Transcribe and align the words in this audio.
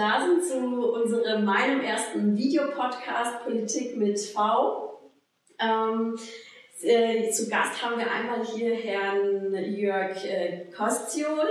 da 0.00 0.24
sind 0.24 0.42
zu 0.42 0.92
unserem 0.92 1.44
meinem 1.44 1.82
ersten 1.82 2.34
Videopodcast 2.34 3.44
Politik 3.44 3.98
mit 3.98 4.18
V. 4.18 4.98
Ähm, 5.60 6.18
äh, 6.80 7.30
zu 7.30 7.50
Gast 7.50 7.84
haben 7.84 7.98
wir 7.98 8.10
einmal 8.10 8.42
hier 8.42 8.74
Herrn 8.74 9.54
Jörg 9.54 10.24
äh, 10.24 10.64
Kostiol. 10.74 11.46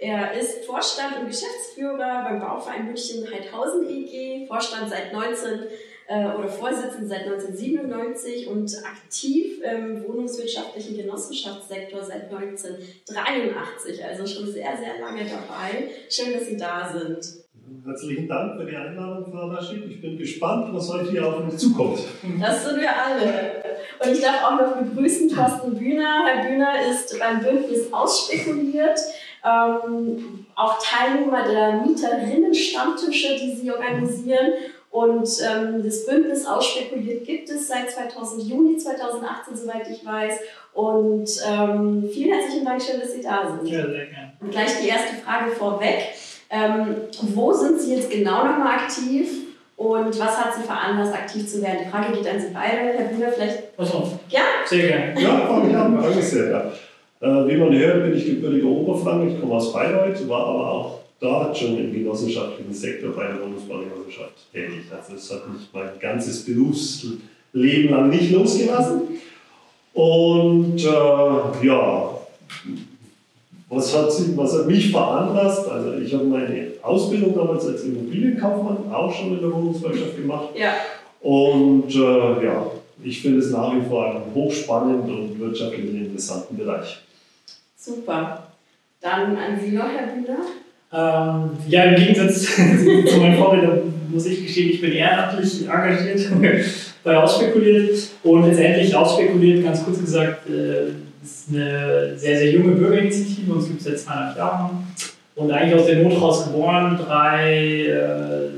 Er 0.00 0.34
ist 0.34 0.66
Vorstand 0.66 1.18
und 1.18 1.28
Geschäftsführer 1.28 2.24
beim 2.28 2.40
Bauverein 2.40 2.84
München 2.84 3.26
Heidhausen 3.32 3.88
EG, 3.88 4.46
Vorstand 4.46 4.90
seit 4.90 5.14
19 5.14 5.60
äh, 6.08 6.26
oder 6.26 6.48
Vorsitzender 6.48 7.08
seit 7.08 7.22
1997 7.22 8.48
und 8.48 8.70
aktiv 8.84 9.62
im 9.62 10.06
wohnungswirtschaftlichen 10.06 10.98
Genossenschaftssektor 10.98 12.02
seit 12.02 12.24
1983, 12.30 14.04
also 14.04 14.26
schon 14.26 14.52
sehr, 14.52 14.76
sehr 14.76 15.00
lange 15.00 15.24
dabei. 15.24 15.88
Schön, 16.10 16.34
dass 16.34 16.48
Sie 16.48 16.58
da 16.58 16.92
sind. 16.92 17.43
Herzlichen 17.84 18.28
Dank 18.28 18.58
für 18.58 18.66
die 18.66 18.76
Einladung, 18.76 19.30
Frau 19.30 19.48
Raschid. 19.48 19.84
Ich 19.88 20.00
bin 20.00 20.18
gespannt, 20.18 20.68
was 20.72 20.92
heute 20.92 21.10
hier 21.10 21.26
auf 21.26 21.40
uns 21.40 21.58
zukommt. 21.58 21.98
Das 22.40 22.64
sind 22.64 22.80
wir 22.80 22.90
alle. 22.90 23.62
Und 24.02 24.12
ich 24.12 24.20
darf 24.20 24.44
auch 24.44 24.58
noch 24.58 24.76
begrüßen 24.76 25.28
Thorsten 25.28 25.74
Bühner. 25.74 26.24
Herr 26.26 26.48
Bühner 26.48 26.72
ist 26.90 27.18
beim 27.18 27.40
Bündnis 27.40 27.92
ausspekuliert, 27.92 28.98
ähm, 29.44 30.46
auch 30.54 30.78
Teilnehmer 30.82 31.44
der 31.44 31.82
Mieterinnen-Stammtische, 31.86 33.36
die 33.36 33.54
Sie 33.54 33.70
organisieren. 33.70 34.52
Und 34.90 35.28
ähm, 35.42 35.82
das 35.82 36.06
Bündnis 36.06 36.46
Ausspekuliert 36.46 37.24
gibt 37.24 37.50
es 37.50 37.68
seit 37.68 37.90
2000, 37.90 38.44
Juni 38.44 38.76
2018, 38.76 39.56
soweit 39.56 39.88
ich 39.90 40.04
weiß. 40.06 40.38
Und 40.72 41.28
ähm, 41.46 42.08
vielen 42.12 42.32
herzlichen 42.32 42.64
Dank, 42.64 42.80
schön, 42.80 43.00
dass 43.00 43.12
Sie 43.12 43.22
da 43.22 43.56
sind. 43.56 43.68
Ja, 43.68 43.86
sehr 43.86 44.06
gerne. 44.06 44.32
Und 44.40 44.50
gleich 44.50 44.80
die 44.80 44.88
erste 44.88 45.14
Frage 45.16 45.50
vorweg. 45.50 46.14
Ähm, 46.54 46.94
wo 47.34 47.52
sind 47.52 47.80
Sie 47.80 47.96
jetzt 47.96 48.10
genau 48.10 48.44
nochmal 48.44 48.78
aktiv 48.78 49.26
und 49.76 50.16
was 50.20 50.38
hat 50.38 50.54
Sie 50.54 50.62
veranlasst, 50.62 51.12
aktiv 51.12 51.48
zu 51.48 51.60
werden? 51.60 51.78
Die 51.84 51.90
Frage 51.90 52.12
geht 52.12 52.28
an 52.28 52.38
Sie 52.38 52.54
beide. 52.54 52.96
Herr 52.96 53.08
Bühler, 53.08 53.32
vielleicht. 53.32 53.76
Achso. 53.76 54.20
Ja? 54.28 54.40
Sehr 54.64 54.86
gerne. 54.86 55.20
Ja, 55.20 55.46
fange 55.48 55.70
ich 55.70 55.76
an. 55.76 56.00
Danke 56.00 56.22
sehr. 56.22 56.50
Ja. 56.50 56.72
Äh, 57.20 57.48
wie 57.48 57.56
man 57.56 57.76
hört, 57.76 58.04
bin 58.04 58.16
ich 58.16 58.26
gebürtiger 58.26 58.68
Oberfranken. 58.68 59.34
Ich 59.34 59.40
komme 59.40 59.54
aus 59.54 59.72
Bayreuth, 59.72 60.28
war 60.28 60.46
aber 60.46 60.70
auch 60.70 61.00
dort 61.18 61.58
schon 61.58 61.76
im 61.76 61.92
genossenschaftlichen 61.92 62.72
Sektor 62.72 63.10
bei 63.16 63.26
der 63.26 63.34
Bundesbaugenossenschaft 63.34 64.52
tätig. 64.52 64.84
Also 64.96 65.16
es 65.16 65.32
hat 65.32 65.52
mich 65.52 65.68
mein 65.72 65.98
ganzes 65.98 66.44
Berufsleben 66.44 67.90
lang 67.90 68.10
nicht 68.10 68.30
losgelassen. 68.30 69.00
Und 69.92 70.84
äh, 70.84 71.66
ja, 71.66 72.10
was 73.74 73.96
hat, 73.96 74.12
sie, 74.12 74.36
was 74.36 74.58
hat 74.58 74.66
mich 74.66 74.90
veranlasst? 74.90 75.68
Also 75.68 75.94
ich 75.94 76.12
habe 76.14 76.24
meine 76.24 76.68
Ausbildung 76.82 77.34
damals 77.34 77.66
als 77.66 77.84
Immobilienkaufmann 77.84 78.92
auch 78.92 79.12
schon 79.12 79.34
in 79.34 79.40
der 79.40 79.52
Wohnungswirtschaft 79.52 80.16
gemacht. 80.16 80.48
Ja. 80.56 80.74
Und 81.20 81.94
äh, 81.94 82.44
ja, 82.44 82.66
ich 83.02 83.22
finde 83.22 83.38
es 83.38 83.50
nach 83.50 83.74
wie 83.74 83.86
vor 83.88 84.06
einen 84.06 84.34
hochspannenden 84.34 85.18
und 85.18 85.40
wirtschaftlich 85.40 85.94
interessanten 85.94 86.56
Bereich. 86.56 87.00
Super. 87.76 88.48
Dann 89.00 89.36
an 89.36 89.58
Sie 89.62 89.72
noch, 89.72 89.88
Herr 89.88 90.08
Bühler. 90.14 90.38
Ähm, 90.92 91.50
ja, 91.68 91.84
im 91.84 91.96
Gegensatz 91.96 92.42
zu 92.54 93.18
meinem 93.18 93.36
Vorredner 93.36 93.78
muss 94.08 94.26
ich 94.26 94.44
gestehen, 94.44 94.70
ich 94.70 94.80
bin 94.80 94.92
ehrenamtlich 94.92 95.62
engagiert 95.62 96.20
bei 97.04 97.16
Ausspekuliert 97.16 97.98
und 98.22 98.46
letztendlich 98.46 98.94
Ausspekuliert, 98.94 99.64
ganz 99.64 99.84
kurz 99.84 100.00
gesagt, 100.00 100.48
äh, 100.48 100.92
ist 101.24 101.48
eine 101.50 102.18
sehr, 102.18 102.38
sehr 102.38 102.50
junge 102.50 102.72
Bürgerinitiative, 102.72 103.52
uns 103.52 103.66
gibt 103.66 103.80
es 103.80 103.86
seit 103.86 103.98
zweieinhalb 103.98 104.36
Jahren 104.36 104.86
und 105.34 105.50
eigentlich 105.50 105.80
aus 105.80 105.86
der 105.86 106.02
Not 106.02 106.20
raus 106.20 106.44
geboren, 106.44 106.98
drei 107.02 107.86
äh, 107.86 108.50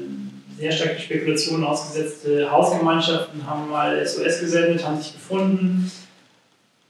sehr 0.59 0.73
starke 0.73 0.99
Spekulationen 0.99 1.65
ausgesetzte 1.65 2.51
Hausgemeinschaften 2.51 3.47
haben 3.47 3.71
mal 3.71 4.05
SOS 4.05 4.41
gesendet, 4.41 4.85
haben 4.85 5.01
sich 5.01 5.13
gefunden 5.13 5.91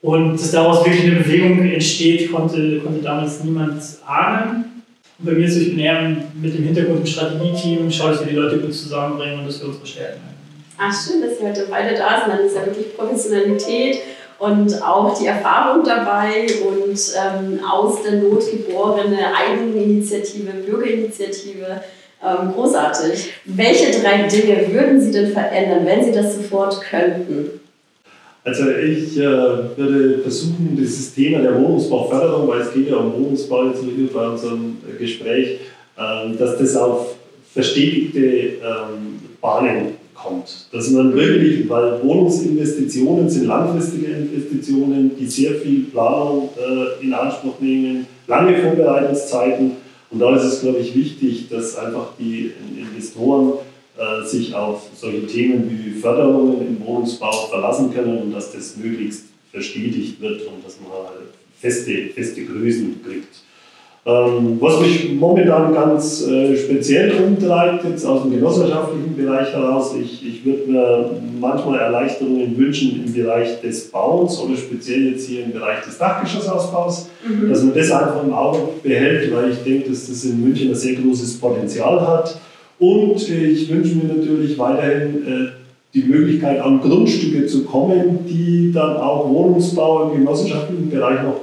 und 0.01 0.35
dass 0.35 0.53
daraus 0.53 0.85
wirklich 0.85 1.05
eine 1.05 1.21
Bewegung 1.21 1.59
entsteht, 1.69 2.33
konnte, 2.33 2.79
konnte 2.81 3.03
damals 3.03 3.43
niemand 3.43 3.83
ahnen. 4.07 4.83
Und 5.19 5.25
bei 5.25 5.33
mir 5.33 5.47
ist 5.47 5.55
so, 5.55 5.61
ich 5.61 5.71
bin 5.71 5.79
eher 5.81 6.17
mit 6.35 6.55
dem 6.55 6.65
Hintergrund 6.65 7.01
im 7.01 7.07
Strategieteam, 7.07 7.91
schaue 7.91 8.15
ich, 8.15 8.21
wie 8.21 8.31
die 8.31 8.37
Leute 8.37 8.59
gut 8.59 8.75
zusammenbringen 8.75 9.41
und 9.41 9.47
dass 9.47 9.61
wir 9.61 9.69
unsere 9.69 9.87
Stärken 9.87 10.21
haben. 10.21 10.37
Ach, 10.79 10.93
schön, 10.93 11.23
dass 11.23 11.39
Sie 11.39 11.45
heute 11.45 11.67
beide 11.71 11.97
da 11.97 12.21
sind. 12.21 12.37
Dann 12.37 12.47
ist 12.47 12.55
ja 12.55 12.67
wirklich 12.67 12.95
Professionalität 12.95 13.99
und 14.39 14.83
auch 14.83 15.19
die 15.19 15.27
Erfahrung 15.27 15.85
dabei 15.85 16.47
und 16.67 16.99
ähm, 17.17 17.61
aus 17.65 18.03
der 18.03 18.21
Not 18.21 18.43
geborene 18.51 19.19
Eigeninitiative, 19.35 20.51
Bürgerinitiative. 20.67 21.81
Ähm, 22.23 22.53
großartig. 22.55 23.33
Welche 23.45 24.01
drei 24.01 24.23
Dinge 24.23 24.73
würden 24.73 25.01
Sie 25.01 25.11
denn 25.11 25.33
verändern, 25.33 25.85
wenn 25.85 26.05
Sie 26.05 26.13
das 26.13 26.37
sofort 26.37 26.81
könnten? 26.81 27.61
Also 28.43 28.71
ich 28.71 29.19
äh, 29.19 29.23
würde 29.23 30.21
versuchen, 30.23 30.77
dieses 30.79 31.15
Thema 31.15 31.41
der 31.41 31.61
Wohnungsbauförderung, 31.61 32.49
weil 32.49 32.61
es 32.61 32.73
geht 32.73 32.89
ja 32.89 32.97
um 32.97 33.13
Wohnungsbau 33.13 33.67
jetzt 33.67 33.83
hier 33.83 34.09
bei 34.13 34.29
unserem 34.29 34.79
Gespräch, 34.99 35.61
äh, 35.97 36.37
dass 36.39 36.57
das 36.59 36.77
auf 36.77 37.17
verstetigte 37.53 38.21
ähm, 38.21 39.19
Bahnen 39.41 39.95
kommt. 40.17 40.67
Dass 40.73 40.91
man 40.91 41.15
wirklich, 41.15 41.69
weil 41.69 42.03
Wohnungsinvestitionen 42.03 43.29
sind 43.29 43.47
langfristige 43.47 44.07
Investitionen, 44.07 45.13
die 45.19 45.27
sehr 45.27 45.55
viel 45.57 45.85
Planung 45.85 46.51
äh, 46.57 47.05
in 47.05 47.13
Anspruch 47.13 47.61
nehmen, 47.61 48.07
lange 48.27 48.59
Vorbereitungszeiten. 48.59 49.73
Und 50.11 50.19
da 50.19 50.37
ist 50.37 50.45
es, 50.45 50.61
glaube 50.61 50.79
ich, 50.79 50.95
wichtig, 50.95 51.49
dass 51.51 51.77
einfach 51.77 52.13
die 52.19 52.53
Investoren 52.77 53.55
äh, 53.97 54.27
sich 54.27 54.55
auf 54.55 54.83
solche 54.95 55.27
Themen 55.27 55.71
wie 55.71 55.91
Förderungen 55.99 56.67
im 56.67 56.87
Wohnungsbau 56.87 57.47
verlassen 57.49 57.93
können 57.93 58.19
und 58.19 58.33
dass 58.33 58.53
das 58.53 58.77
möglichst 58.77 59.25
verstetigt 59.53 60.21
wird 60.21 60.43
und 60.43 60.65
dass 60.65 60.79
man 60.81 60.93
halt 60.93 61.29
feste, 61.59 62.09
feste 62.15 62.45
Größen 62.45 63.01
kriegt. 63.05 63.46
Ähm, 64.09 64.59
was 64.61 64.81
mich 64.81 65.15
momentan 65.19 65.75
ganz 65.75 66.25
äh, 66.29 66.57
speziell 66.57 67.13
umtreibt, 67.25 67.85
jetzt 67.85 68.07
aus 68.07 68.23
dem 68.23 68.31
genossenschaftlichen 68.31 69.17
Bereich 69.17 69.53
heraus, 69.53 69.97
ich, 70.01 70.25
ich 70.25 70.45
würde 70.45 70.71
mir 70.71 71.11
manchmal 71.41 71.81
Erleichterungen 71.81 72.57
wünschen 72.57 73.03
im 73.05 73.13
Bereich 73.13 73.61
des 73.63 73.91
Bauens 73.91 74.41
oder 74.41 74.57
speziell 74.57 75.11
jetzt 75.11 75.27
hier 75.27 75.45
im 75.47 75.53
Bereich 75.53 75.85
des 75.85 75.99
Dachgeschossausbaus, 75.99 77.09
mhm. 77.29 77.49
dass 77.49 77.65
man 77.65 77.75
das 77.75 77.91
einfach 77.91 78.23
im 78.23 78.33
Auge 78.33 78.59
behält, 78.81 79.35
weil 79.35 79.51
ich 79.51 79.59
denke, 79.65 79.91
dass 79.91 80.07
das 80.07 80.25
in 80.25 80.41
München 80.41 80.69
ein 80.69 80.77
sehr 80.77 80.95
großes 80.95 81.41
Potenzial 81.41 82.01
hat. 82.07 82.39
Und 82.79 83.29
ich 83.29 83.69
wünsche 83.73 83.97
mir 83.97 84.15
natürlich 84.15 84.57
weiterhin 84.57 85.27
äh, 85.27 85.49
die 85.95 86.05
Möglichkeit, 86.05 86.61
an 86.61 86.81
Grundstücke 86.81 87.47
zu 87.47 87.65
kommen, 87.65 88.21
die 88.29 88.71
dann 88.73 88.99
auch 88.99 89.29
Wohnungsbau 89.29 90.13
im 90.13 90.19
genossenschaftlichen 90.19 90.91
Bereich 90.91 91.25
noch 91.25 91.41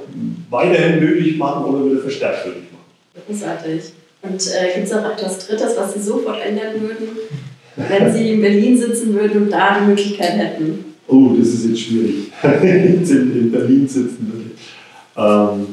weiterhin 0.54 1.00
möglich 1.00 1.36
machen 1.36 1.64
oder 1.64 1.84
wieder 1.84 2.00
verstärkt 2.00 2.46
möglich 2.46 2.64
machen. 2.72 3.26
Großartig. 3.26 3.82
Und 4.22 4.32
äh, 4.32 4.74
gibt 4.74 4.86
es 4.86 4.92
auch 4.92 5.10
etwas 5.10 5.46
Drittes, 5.46 5.76
was 5.76 5.94
Sie 5.94 6.00
sofort 6.00 6.38
ändern 6.40 6.80
würden, 6.80 7.08
wenn 7.76 8.12
Sie 8.12 8.32
in 8.32 8.40
Berlin 8.40 8.78
sitzen 8.78 9.14
würden 9.14 9.42
und 9.42 9.50
da 9.50 9.78
die 9.78 9.86
Möglichkeit 9.86 10.38
hätten? 10.38 10.94
Oh, 11.06 11.30
das 11.38 11.48
ist 11.48 11.66
jetzt 11.66 11.80
schwierig, 11.80 12.32
wenn 12.42 13.04
Sie 13.04 13.16
in 13.16 13.52
Berlin 13.52 13.86
sitzen 13.86 14.32
würde. 14.32 14.50
Ähm, 15.16 15.66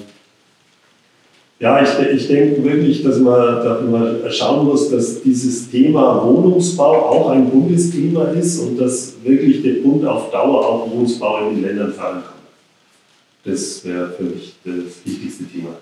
ja, 1.62 1.82
ich, 1.82 2.16
ich 2.16 2.28
denke 2.28 2.64
wirklich, 2.64 3.04
dass 3.04 3.20
man, 3.20 3.64
dass 3.64 3.82
man 3.84 4.20
schauen 4.32 4.66
muss, 4.66 4.90
dass 4.90 5.22
dieses 5.22 5.70
Thema 5.70 6.26
Wohnungsbau 6.26 7.06
auch 7.06 7.30
ein 7.30 7.50
Bundesthema 7.50 8.26
ist 8.32 8.60
und 8.60 8.78
dass 8.78 9.14
wirklich 9.24 9.62
der 9.62 9.84
Bund 9.84 10.04
auf 10.04 10.32
Dauer 10.32 10.66
auch 10.66 10.92
Wohnungsbau 10.92 11.50
in 11.50 11.56
den 11.58 11.64
Ländern 11.64 11.94
fördern 11.94 12.24
kann. 12.24 12.41
Das 13.44 13.84
wäre 13.86 14.12
für 14.12 14.24
mich 14.24 14.54
das 14.64 15.06
wichtigste 15.06 15.46
Thema. 15.46 15.78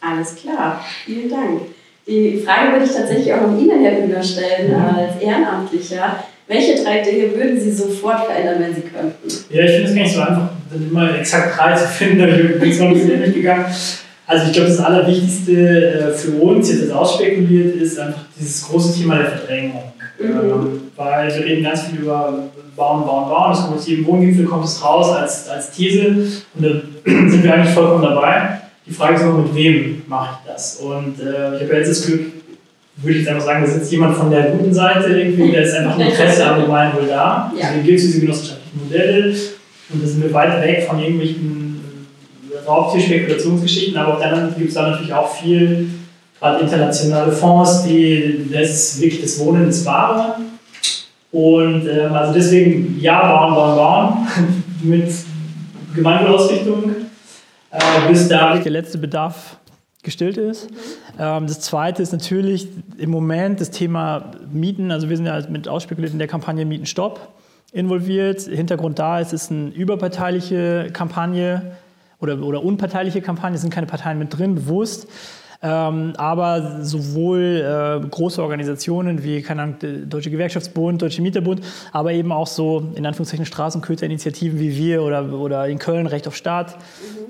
Alles 0.00 0.36
klar, 0.36 0.84
vielen 1.04 1.30
Dank. 1.30 1.62
Die 2.06 2.38
Frage 2.38 2.72
würde 2.72 2.84
ich 2.84 2.92
tatsächlich 2.92 3.32
auch 3.32 3.42
noch 3.42 3.58
Ihnen, 3.60 3.82
Herr 3.82 4.00
Bühner, 4.00 4.22
stellen, 4.22 4.70
mhm. 4.70 4.96
als 4.96 5.20
Ehrenamtlicher. 5.20 6.24
Welche 6.46 6.82
drei 6.82 7.02
Dinge 7.02 7.34
würden 7.34 7.60
Sie 7.60 7.70
sofort 7.70 8.24
verändern, 8.24 8.56
wenn 8.60 8.74
Sie 8.74 8.80
könnten? 8.80 9.28
Ja, 9.50 9.64
ich 9.64 9.70
finde 9.72 9.88
es 9.90 9.94
gar 9.94 10.02
nicht 10.02 10.14
so 10.14 10.20
einfach, 10.20 10.50
immer 10.72 11.18
exakt 11.18 11.58
drei 11.58 11.74
zu 11.74 11.86
finden. 11.86 12.18
Da 12.20 12.26
bin 12.26 12.70
ich 12.70 12.78
mal 12.78 12.88
ein 12.88 12.94
bisschen 12.94 13.18
durchgegangen. 13.18 13.66
Also 14.28 14.46
ich 14.46 14.52
glaube, 14.52 14.68
das 14.68 14.80
Allerwichtigste 14.80 15.52
äh, 15.54 16.12
für 16.12 16.32
uns, 16.32 16.70
jetzt 16.70 16.92
ausspekuliert, 16.92 17.76
ist 17.76 17.98
einfach 17.98 18.20
dieses 18.38 18.62
große 18.68 18.98
Thema 18.98 19.16
der 19.16 19.30
Verdrängung. 19.30 19.84
Mhm. 20.20 20.26
Ähm, 20.26 20.80
weil 20.96 21.34
wir 21.34 21.44
reden 21.46 21.64
ganz 21.64 21.84
viel 21.84 22.00
über 22.00 22.34
Bauen, 22.76 23.06
Bauen, 23.06 23.30
Bauen. 23.30 23.52
Das 23.52 23.62
kommt 23.62 23.78
aus 23.78 23.88
jedem 23.88 24.04
Wohngipfel 24.06 24.44
kommt 24.44 24.66
es 24.66 24.84
raus 24.84 25.16
als, 25.16 25.48
als 25.48 25.70
These 25.70 26.08
und 26.54 26.62
da 26.62 26.68
sind 27.06 27.42
wir 27.42 27.54
eigentlich 27.54 27.72
vollkommen 27.72 28.02
dabei. 28.02 28.60
Die 28.86 28.92
Frage 28.92 29.14
ist 29.14 29.22
immer, 29.22 29.38
mit 29.38 29.54
wem 29.54 30.02
mache 30.06 30.40
ich 30.42 30.52
das? 30.52 30.76
Und 30.76 31.18
äh, 31.20 31.56
ich 31.56 31.62
habe 31.62 31.76
jetzt 31.76 31.90
das 31.90 32.06
Glück, 32.06 32.20
würde 32.96 33.12
ich 33.12 33.20
jetzt 33.20 33.28
einfach 33.28 33.46
sagen, 33.46 33.64
da 33.64 33.70
sitzt 33.70 33.90
jemand 33.90 34.14
von 34.14 34.30
der 34.30 34.50
guten 34.50 34.74
Seite 34.74 35.08
irgendwie, 35.08 35.52
der 35.52 35.62
ist 35.62 35.74
einfach 35.74 35.98
ein 35.98 36.06
Interesse 36.06 36.46
am 36.46 36.60
Gemeinwohl 36.60 37.06
da. 37.06 37.50
Ja. 37.56 37.68
Deswegen 37.68 37.86
gibt 37.86 37.98
es 37.98 38.04
diese 38.04 38.20
genossenschaftlichen 38.20 38.84
Modelle 38.84 39.34
und 39.90 40.02
da 40.02 40.06
sind 40.06 40.22
wir 40.22 40.34
weit 40.34 40.62
weg 40.62 40.84
von 40.86 40.98
irgendwelchen 40.98 41.67
Raubtier-Spekulationsgeschichten, 42.68 43.96
aber 43.96 44.14
auf 44.14 44.20
der 44.20 44.28
anderen 44.28 44.48
Seite 44.48 44.60
gibt 44.60 44.68
es 44.68 44.74
da 44.74 44.90
natürlich 44.90 45.12
auch 45.12 45.34
viel 45.34 45.88
hat 46.40 46.60
internationale 46.60 47.32
Fonds, 47.32 47.84
die 47.84 48.48
das 48.52 49.00
wirklich 49.00 49.22
das 49.22 49.38
Wohnen 49.40 49.66
das 49.66 49.84
Wahre. 49.84 50.36
Und 51.32 51.86
ähm, 51.88 52.12
also 52.12 52.32
deswegen 52.32 52.98
ja, 53.00 53.20
bauen, 53.20 53.54
bauen, 53.54 53.76
bauen 53.76 54.26
mit 54.82 55.12
Gemeinwohlausrichtung, 55.94 56.94
äh, 57.70 58.08
bis 58.08 58.28
da 58.28 58.56
der 58.56 58.72
letzte 58.72 58.98
Bedarf 58.98 59.58
gestillt 60.02 60.38
ist. 60.38 60.68
Ähm, 61.18 61.46
das 61.46 61.60
zweite 61.60 62.02
ist 62.02 62.12
natürlich 62.12 62.68
im 62.96 63.10
Moment 63.10 63.60
das 63.60 63.70
Thema 63.70 64.30
Mieten. 64.50 64.90
Also 64.90 65.10
wir 65.10 65.16
sind 65.16 65.26
ja 65.26 65.42
mit 65.50 65.68
ausspekuliert 65.68 66.12
in 66.12 66.18
der 66.18 66.28
Kampagne 66.28 66.64
Mietenstopp 66.64 67.20
involviert. 67.72 68.40
Hintergrund 68.42 68.98
da 68.98 69.20
ist, 69.20 69.34
es 69.34 69.44
ist 69.44 69.50
eine 69.50 69.68
überparteiliche 69.70 70.88
Kampagne 70.92 71.72
oder, 72.20 72.38
oder 72.40 72.62
unparteiliche 72.62 73.22
Kampagne, 73.22 73.58
sind 73.58 73.72
keine 73.72 73.86
Parteien 73.86 74.18
mit 74.18 74.36
drin, 74.36 74.54
bewusst. 74.54 75.08
Ähm, 75.60 76.12
aber 76.16 76.84
sowohl 76.84 77.40
äh, 78.04 78.06
große 78.08 78.40
Organisationen 78.40 79.24
wie 79.24 79.42
keine 79.42 79.62
Ahnung, 79.62 79.76
Deutsche 80.08 80.30
Gewerkschaftsbund, 80.30 81.02
Deutsche 81.02 81.20
Mieterbund, 81.20 81.62
aber 81.90 82.12
eben 82.12 82.30
auch 82.30 82.46
so 82.46 82.92
in 82.94 83.04
Anführungszeichen 83.04 83.44
Straßenköterinitiativen 83.44 84.60
wie 84.60 84.76
wir 84.76 85.02
oder, 85.02 85.32
oder 85.32 85.66
in 85.66 85.80
Köln 85.80 86.06
Recht 86.06 86.28
auf 86.28 86.36
Staat, 86.36 86.76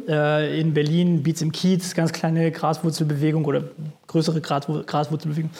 mhm. 0.06 0.12
äh, 0.12 0.60
in 0.60 0.74
Berlin 0.74 1.22
Beats 1.22 1.40
im 1.40 1.52
Kiez, 1.52 1.94
ganz 1.94 2.12
kleine 2.12 2.50
Graswurzelbewegung 2.52 3.46
oder 3.46 3.62
größere 4.08 4.42
Graswurzelbewegung. 4.42 5.50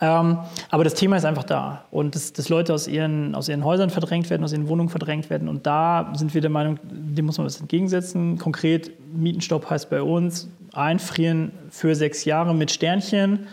Ähm, 0.00 0.38
aber 0.68 0.82
das 0.82 0.94
Thema 0.94 1.18
ist 1.18 1.24
einfach 1.24 1.44
da 1.44 1.84
und 1.92 2.16
dass, 2.16 2.32
dass 2.32 2.48
Leute 2.48 2.74
aus 2.74 2.88
ihren, 2.88 3.36
aus 3.36 3.48
ihren 3.48 3.64
Häusern 3.64 3.88
verdrängt 3.88 4.30
werden, 4.30 4.42
aus 4.42 4.52
ihren 4.52 4.66
Wohnungen 4.66 4.88
verdrängt 4.88 5.30
werden 5.30 5.48
und 5.48 5.64
da 5.64 6.12
sind 6.16 6.34
wir 6.34 6.40
der 6.40 6.50
Meinung, 6.50 6.80
dem 6.82 7.24
muss 7.24 7.38
man 7.38 7.46
was 7.46 7.60
entgegensetzen. 7.60 8.36
Konkret 8.36 8.90
Mietenstopp 9.14 9.70
heißt 9.70 9.90
bei 9.90 10.02
uns, 10.02 10.48
einfrieren 10.76 11.52
für 11.70 11.94
sechs 11.94 12.24
Jahre 12.24 12.54
mit 12.54 12.70
Sternchen. 12.70 13.30
Mhm. 13.30 13.46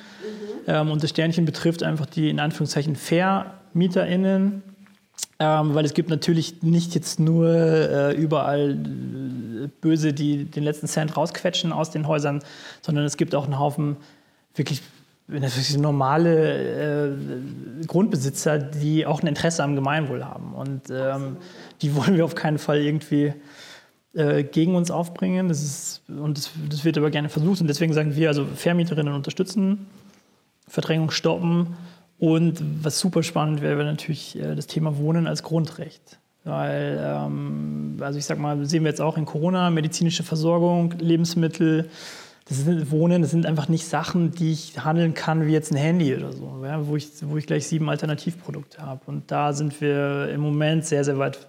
Ähm, 0.68 0.92
und 0.92 1.04
das 1.04 1.10
Sternchen 1.10 1.46
betrifft 1.46 1.84
einfach 1.84 2.06
die 2.06 2.30
in 2.30 2.40
Anführungszeichen 2.40 2.96
Vermieterinnen, 2.96 4.64
ähm, 5.40 5.76
weil 5.76 5.86
es 5.86 5.94
gibt 5.94 6.10
natürlich 6.10 6.62
nicht 6.62 6.96
jetzt 6.96 7.20
nur 7.20 7.50
äh, 7.50 8.16
überall 8.16 8.72
äh, 8.72 9.68
Böse, 9.82 10.14
die 10.14 10.46
den 10.46 10.64
letzten 10.64 10.88
Cent 10.88 11.16
rausquetschen 11.18 11.72
aus 11.72 11.92
den 11.92 12.08
Häusern, 12.08 12.44
sondern 12.82 13.06
es 13.06 13.18
gibt 13.18 13.36
auch 13.36 13.46
einen 13.46 13.60
Haufen 13.60 13.98
wirklich 14.56 14.82
normale 15.78 17.08
äh, 17.08 17.86
Grundbesitzer, 17.88 18.60
die 18.60 19.06
auch 19.06 19.22
ein 19.22 19.28
Interesse 19.28 19.64
am 19.64 19.76
Gemeinwohl 19.76 20.26
haben. 20.26 20.54
Und 20.54 20.90
ähm, 20.92 21.38
die 21.82 21.96
wollen 21.96 22.16
wir 22.18 22.26
auf 22.26 22.36
keinen 22.36 22.58
Fall 22.58 22.80
irgendwie 22.80 23.34
äh, 24.14 24.44
gegen 24.44 24.76
uns 24.76 24.92
aufbringen. 24.92 25.48
Das 25.48 25.64
ist, 25.64 26.02
und 26.08 26.38
das, 26.38 26.52
das, 26.70 26.86
wird 26.86 26.98
aber 26.98 27.10
gerne 27.10 27.30
versucht. 27.30 27.62
Und 27.62 27.68
deswegen 27.68 27.94
sagen 27.94 28.16
wir, 28.16 28.28
also 28.28 28.46
Vermieterinnen 28.46 29.14
unterstützen, 29.14 29.88
Verdrängung 30.68 31.12
stoppen. 31.12 31.76
Und 32.20 32.64
was 32.84 33.00
super 33.00 33.24
spannend 33.24 33.62
wäre, 33.62 33.78
wäre 33.78 33.90
natürlich 33.90 34.40
äh, 34.40 34.56
das 34.56 34.68
Thema 34.68 34.98
Wohnen 34.98 35.28
als 35.28 35.44
Grundrecht. 35.44 36.20
Weil, 36.44 37.00
ähm, 37.02 37.98
also 38.02 38.20
ich 38.20 38.26
sag 38.26 38.38
mal, 38.38 38.66
sehen 38.66 38.84
wir 38.84 38.90
jetzt 38.90 39.02
auch 39.02 39.18
in 39.18 39.26
Corona, 39.26 39.70
medizinische 39.70 40.24
Versorgung, 40.24 40.94
Lebensmittel, 41.00 41.90
das 42.46 42.58
sind 42.58 42.92
Wohnen, 42.92 43.22
das 43.22 43.32
sind 43.32 43.46
einfach 43.46 43.70
nicht 43.70 43.86
Sachen, 43.86 44.32
die 44.32 44.52
ich 44.52 44.84
handeln 44.84 45.14
kann 45.14 45.48
wie 45.48 45.54
jetzt 45.54 45.72
ein 45.72 45.78
Handy 45.78 46.14
oder 46.14 46.34
so, 46.34 46.62
ja, 46.66 46.86
wo, 46.86 46.98
ich, 46.98 47.10
wo 47.22 47.38
ich 47.38 47.48
gleich 47.48 47.68
sieben 47.68 47.90
Alternativprodukte 47.90 48.80
habe. 48.80 49.00
Und 49.06 49.32
da 49.32 49.54
sind 49.54 49.80
wir 49.80 50.30
im 50.30 50.42
Moment 50.42 50.86
sehr, 50.86 51.06
sehr 51.06 51.18
weit 51.18 51.48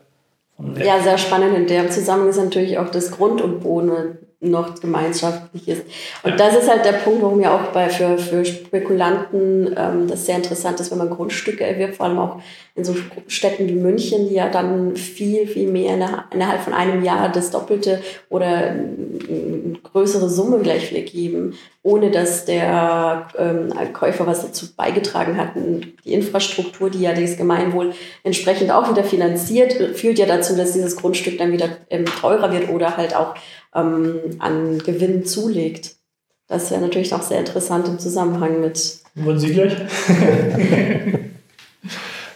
ja, 0.58 1.00
sehr 1.00 1.18
spannend. 1.18 1.56
In 1.56 1.66
dem 1.66 1.90
Zusammenhang 1.90 2.30
ist 2.30 2.36
natürlich 2.36 2.78
auch 2.78 2.88
das 2.88 3.10
Grund 3.10 3.40
und 3.42 3.60
Boden 3.60 4.18
noch 4.44 4.78
gemeinschaftlich 4.80 5.68
ist. 5.68 5.82
Und 6.22 6.32
ja. 6.32 6.36
das 6.36 6.56
ist 6.56 6.68
halt 6.68 6.84
der 6.84 6.92
Punkt, 6.92 7.22
warum 7.22 7.40
ja 7.40 7.56
auch 7.56 7.72
bei, 7.72 7.88
für, 7.88 8.18
für 8.18 8.44
Spekulanten 8.44 9.74
ähm, 9.76 10.06
das 10.06 10.26
sehr 10.26 10.36
interessant 10.36 10.78
ist, 10.80 10.90
wenn 10.90 10.98
man 10.98 11.10
Grundstücke 11.10 11.64
erwirbt, 11.64 11.96
vor 11.96 12.06
allem 12.06 12.18
auch 12.18 12.40
in 12.74 12.84
so 12.84 12.94
Städten 13.26 13.68
wie 13.68 13.74
München, 13.74 14.28
die 14.28 14.34
ja 14.34 14.50
dann 14.50 14.96
viel, 14.96 15.46
viel 15.46 15.70
mehr 15.70 15.94
innerhalb 16.30 16.60
von 16.60 16.74
einem 16.74 17.02
Jahr 17.02 17.30
das 17.30 17.50
Doppelte 17.50 18.02
oder 18.28 18.46
eine 18.46 19.78
größere 19.82 20.28
Summe 20.28 20.58
gleich 20.58 20.90
wieder 20.90 21.02
geben, 21.02 21.54
ohne 21.84 22.10
dass 22.10 22.46
der 22.46 23.28
ähm, 23.38 23.70
Käufer 23.92 24.26
was 24.26 24.40
dazu 24.40 24.74
beigetragen 24.74 25.36
hat. 25.36 25.54
Und 25.54 25.92
die 26.04 26.14
Infrastruktur, 26.14 26.88
die 26.88 27.02
ja 27.02 27.12
das 27.12 27.36
Gemeinwohl 27.36 27.92
entsprechend 28.24 28.70
auch 28.70 28.90
wieder 28.90 29.04
finanziert, 29.04 29.74
führt 29.94 30.18
ja 30.18 30.24
dazu, 30.24 30.56
dass 30.56 30.72
dieses 30.72 30.96
Grundstück 30.96 31.36
dann 31.36 31.52
wieder 31.52 31.68
ähm, 31.90 32.06
teurer 32.06 32.50
wird 32.52 32.70
oder 32.70 32.96
halt 32.96 33.14
auch 33.14 33.34
ähm, 33.74 34.16
an 34.38 34.78
Gewinn 34.78 35.26
zulegt. 35.26 35.96
Das 36.48 36.70
wäre 36.70 36.80
natürlich 36.80 37.12
auch 37.12 37.22
sehr 37.22 37.38
interessant 37.38 37.86
im 37.86 37.98
Zusammenhang 37.98 38.62
mit. 38.62 39.00
Wollen 39.16 39.38
Sie 39.38 39.52
gleich? 39.52 39.74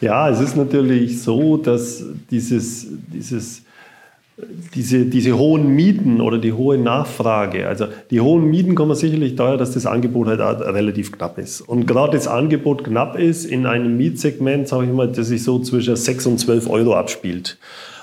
ja, 0.02 0.28
es 0.28 0.40
ist 0.40 0.56
natürlich 0.56 1.22
so, 1.22 1.56
dass 1.56 2.04
dieses, 2.30 2.86
dieses 2.86 3.62
diese, 4.74 5.04
diese 5.06 5.36
hohen 5.36 5.74
Mieten 5.74 6.20
oder 6.20 6.38
die 6.38 6.52
hohe 6.52 6.78
Nachfrage, 6.78 7.66
also 7.66 7.86
die 8.10 8.20
hohen 8.20 8.48
Mieten 8.48 8.74
kommen 8.74 8.94
sicherlich 8.94 9.34
daher, 9.34 9.56
dass 9.56 9.72
das 9.72 9.86
Angebot 9.86 10.28
halt 10.28 10.40
relativ 10.40 11.12
knapp 11.12 11.38
ist. 11.38 11.60
Und 11.60 11.86
gerade 11.86 12.16
das 12.16 12.28
Angebot 12.28 12.84
knapp 12.84 13.18
ist 13.18 13.44
in 13.44 13.66
einem 13.66 13.96
Mietsegment, 13.96 14.68
sage 14.68 14.86
ich 14.86 14.92
mal, 14.92 15.08
das 15.08 15.28
sich 15.28 15.42
so 15.42 15.58
zwischen 15.58 15.96
6 15.96 16.26
und 16.26 16.38
12 16.38 16.70
Euro 16.70 16.94
abspielt. 16.94 17.58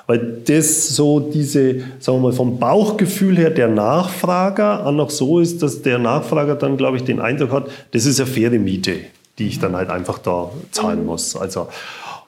Weil 0.07 0.41
das 0.45 0.89
so 0.89 1.19
diese, 1.19 1.79
sagen 1.99 2.19
wir 2.19 2.29
mal, 2.29 2.31
vom 2.33 2.59
Bauchgefühl 2.59 3.37
her 3.37 3.49
der 3.49 3.69
Nachfrager 3.69 4.85
an 4.85 4.97
noch 4.97 5.09
so 5.09 5.39
ist, 5.39 5.63
dass 5.63 5.81
der 5.81 5.97
Nachfrager 5.97 6.55
dann, 6.55 6.77
glaube 6.77 6.97
ich, 6.97 7.03
den 7.03 7.19
Eindruck 7.19 7.51
hat, 7.51 7.69
das 7.91 8.05
ist 8.05 8.19
eine 8.19 8.29
faire 8.29 8.59
Miete, 8.59 8.97
die 9.39 9.47
ich 9.47 9.59
dann 9.59 9.75
halt 9.75 9.89
einfach 9.89 10.19
da 10.19 10.51
zahlen 10.71 10.99
mhm. 11.01 11.05
muss. 11.07 11.35
Also, 11.35 11.69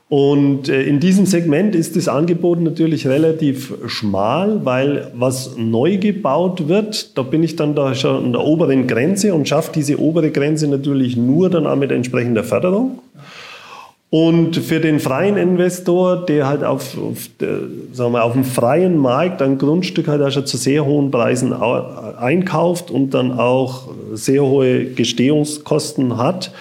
und 0.09 0.69
äh, 0.69 0.83
in 0.83 1.01
diesem 1.01 1.25
Segment 1.25 1.75
ist 1.75 1.97
das 1.97 2.07
Angebot 2.07 2.61
natürlich 2.61 3.07
relativ 3.07 3.73
schmal, 3.87 4.63
weil 4.63 5.11
was 5.13 5.57
neu 5.57 5.97
gebaut 5.97 6.69
wird, 6.69 7.17
da 7.17 7.23
bin 7.23 7.43
ich 7.43 7.57
dann 7.57 7.75
da 7.75 7.93
schon 7.93 8.25
an 8.25 8.31
der 8.31 8.41
oberen 8.41 8.87
Grenze 8.87 9.33
und 9.33 9.49
schaffe 9.49 9.71
diese 9.75 9.99
obere 9.99 10.31
Grenze 10.31 10.69
natürlich 10.69 11.17
nur 11.17 11.49
dann 11.49 11.67
auch 11.67 11.75
mit 11.75 11.91
entsprechender 11.91 12.45
Förderung. 12.45 12.99
Und 14.09 14.55
für 14.55 14.79
den 14.79 15.01
freien 15.01 15.35
Investor, 15.35 16.25
der 16.25 16.47
halt 16.47 16.63
auf, 16.63 16.97
auf, 16.97 17.29
sagen 17.91 18.13
wir, 18.13 18.23
auf 18.23 18.31
dem 18.31 18.45
freien 18.45 18.95
Markt 18.95 19.41
ein 19.41 19.57
Grundstück 19.57 20.07
halt 20.07 20.21
auch 20.21 20.31
schon 20.31 20.45
zu 20.45 20.55
sehr 20.55 20.85
hohen 20.85 21.11
Preisen 21.11 21.51
einkauft 21.51 22.89
und 22.89 23.13
dann 23.13 23.37
auch 23.37 23.89
sehr 24.13 24.45
hohe 24.45 24.85
Gestehungskosten 24.85 26.15
hat, 26.15 26.53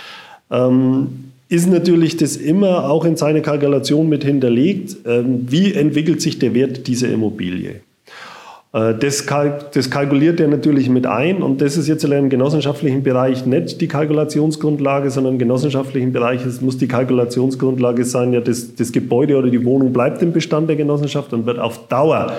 ähm, 0.51 1.26
ist 1.49 1.69
natürlich 1.69 2.17
das 2.17 2.37
immer 2.37 2.91
auch 2.91 3.05
in 3.05 3.17
seine 3.17 3.43
Kalkulation 3.43 4.09
mit 4.09 4.25
hinterlegt. 4.25 4.97
Ähm, 5.07 5.47
wie 5.49 5.75
entwickelt 5.75 6.21
sich 6.21 6.39
der 6.39 6.55
Wert 6.55 6.87
dieser 6.87 7.09
Immobilie? 7.09 7.83
Äh, 8.73 8.95
das, 8.95 9.27
kalk 9.27 9.73
das, 9.73 9.91
kalkuliert 9.91 10.41
er 10.41 10.49
natürlich 10.49 10.89
mit 10.89 11.07
ein 11.07 11.43
und 11.43 11.61
das 11.61 11.77
ist 11.77 11.89
jetzt 11.89 12.05
im 12.05 12.29
genossenschaftlichen 12.29 13.03
Bereich 13.03 13.47
nicht 13.47 13.81
die 13.81 13.89
Kalkulationsgrundlage, 13.89 15.11
sondern 15.11 15.35
im 15.35 15.39
genossenschaftlichen 15.39 16.13
Bereich 16.13 16.45
es 16.45 16.61
muss 16.61 16.79
die 16.79 16.89
Kalkulationsgrundlage 16.89 18.05
sein, 18.05 18.33
ja, 18.33 18.41
das, 18.41 18.75
das, 18.75 18.93
Gebäude 18.93 19.37
oder 19.37 19.49
die 19.49 19.65
Wohnung 19.65 19.93
bleibt 19.93 20.23
im 20.23 20.33
Bestand 20.33 20.69
der 20.69 20.77
Genossenschaft 20.77 21.33
und 21.33 21.47
wird 21.47 21.59
auf 21.59 21.89
Dauer 21.89 22.33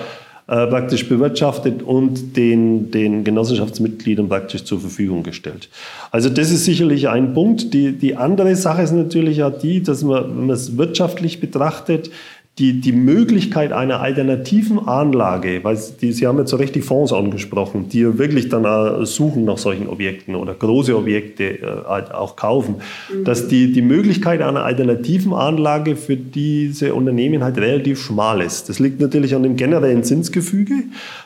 äh, 0.48 0.66
praktisch 0.66 1.06
bewirtschaftet 1.06 1.82
und 1.82 2.34
den, 2.36 2.90
den 2.90 3.22
Genossenschaftsmitgliedern 3.22 4.30
praktisch 4.30 4.64
zur 4.64 4.80
Verfügung 4.80 5.22
gestellt. 5.22 5.68
Also 6.10 6.30
das 6.30 6.50
ist 6.50 6.64
sicherlich 6.64 7.10
ein 7.10 7.34
Punkt. 7.34 7.74
Die, 7.74 7.92
die 7.92 8.16
andere 8.16 8.56
Sache 8.56 8.80
ist 8.80 8.92
natürlich 8.92 9.42
auch 9.42 9.58
die, 9.58 9.82
dass 9.82 10.02
man, 10.02 10.24
wenn 10.24 10.46
man 10.46 10.56
es 10.56 10.78
wirtschaftlich 10.78 11.40
betrachtet, 11.40 12.10
die, 12.58 12.80
die 12.80 12.92
Möglichkeit 12.92 13.72
einer 13.72 14.00
alternativen 14.00 14.80
Anlage, 14.80 15.60
weil 15.62 15.78
die, 16.00 16.12
Sie 16.12 16.26
haben 16.26 16.38
jetzt 16.38 16.50
so 16.50 16.56
recht 16.56 16.74
die 16.74 16.80
Fonds 16.80 17.12
angesprochen, 17.12 17.88
die 17.88 18.18
wirklich 18.18 18.48
dann 18.48 18.66
auch 18.66 19.04
suchen 19.04 19.44
nach 19.44 19.58
solchen 19.58 19.88
Objekten 19.88 20.34
oder 20.34 20.54
große 20.54 20.96
Objekte 20.96 21.44
äh, 21.44 21.66
halt 21.86 22.12
auch 22.12 22.34
kaufen, 22.34 22.76
mhm. 23.12 23.24
dass 23.24 23.46
die, 23.46 23.72
die 23.72 23.82
Möglichkeit 23.82 24.42
einer 24.42 24.64
alternativen 24.64 25.32
Anlage 25.34 25.94
für 25.94 26.16
diese 26.16 26.94
Unternehmen 26.94 27.44
halt 27.44 27.58
relativ 27.58 28.02
schmal 28.02 28.40
ist. 28.40 28.68
Das 28.68 28.80
liegt 28.80 29.00
natürlich 29.00 29.36
an 29.36 29.44
dem 29.44 29.56
generellen 29.56 30.02
Zinsgefüge, 30.02 30.74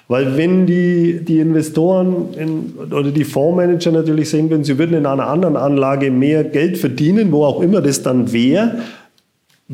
weil 0.09 0.37
wenn 0.37 0.67
die, 0.67 1.25
die 1.25 1.41
Investoren 1.41 2.35
in, 2.39 2.75
oder 2.93 3.11
die 3.11 3.25
Fondsmanager 3.25 3.91
natürlich 3.91 4.29
sehen, 4.29 4.51
wenn 4.51 4.65
sie 4.65 4.77
würden 4.79 4.99
in 4.99 5.07
einer 5.07 5.29
anderen 5.29 5.57
Anlage 5.57 6.11
mehr 6.11 6.45
Geld 6.45 6.77
verdienen, 6.77 7.33
wo 7.33 7.45
auch 7.45 7.63
immer 7.63 7.81
das 7.81 8.03
dann 8.03 8.33
wäre, 8.33 8.83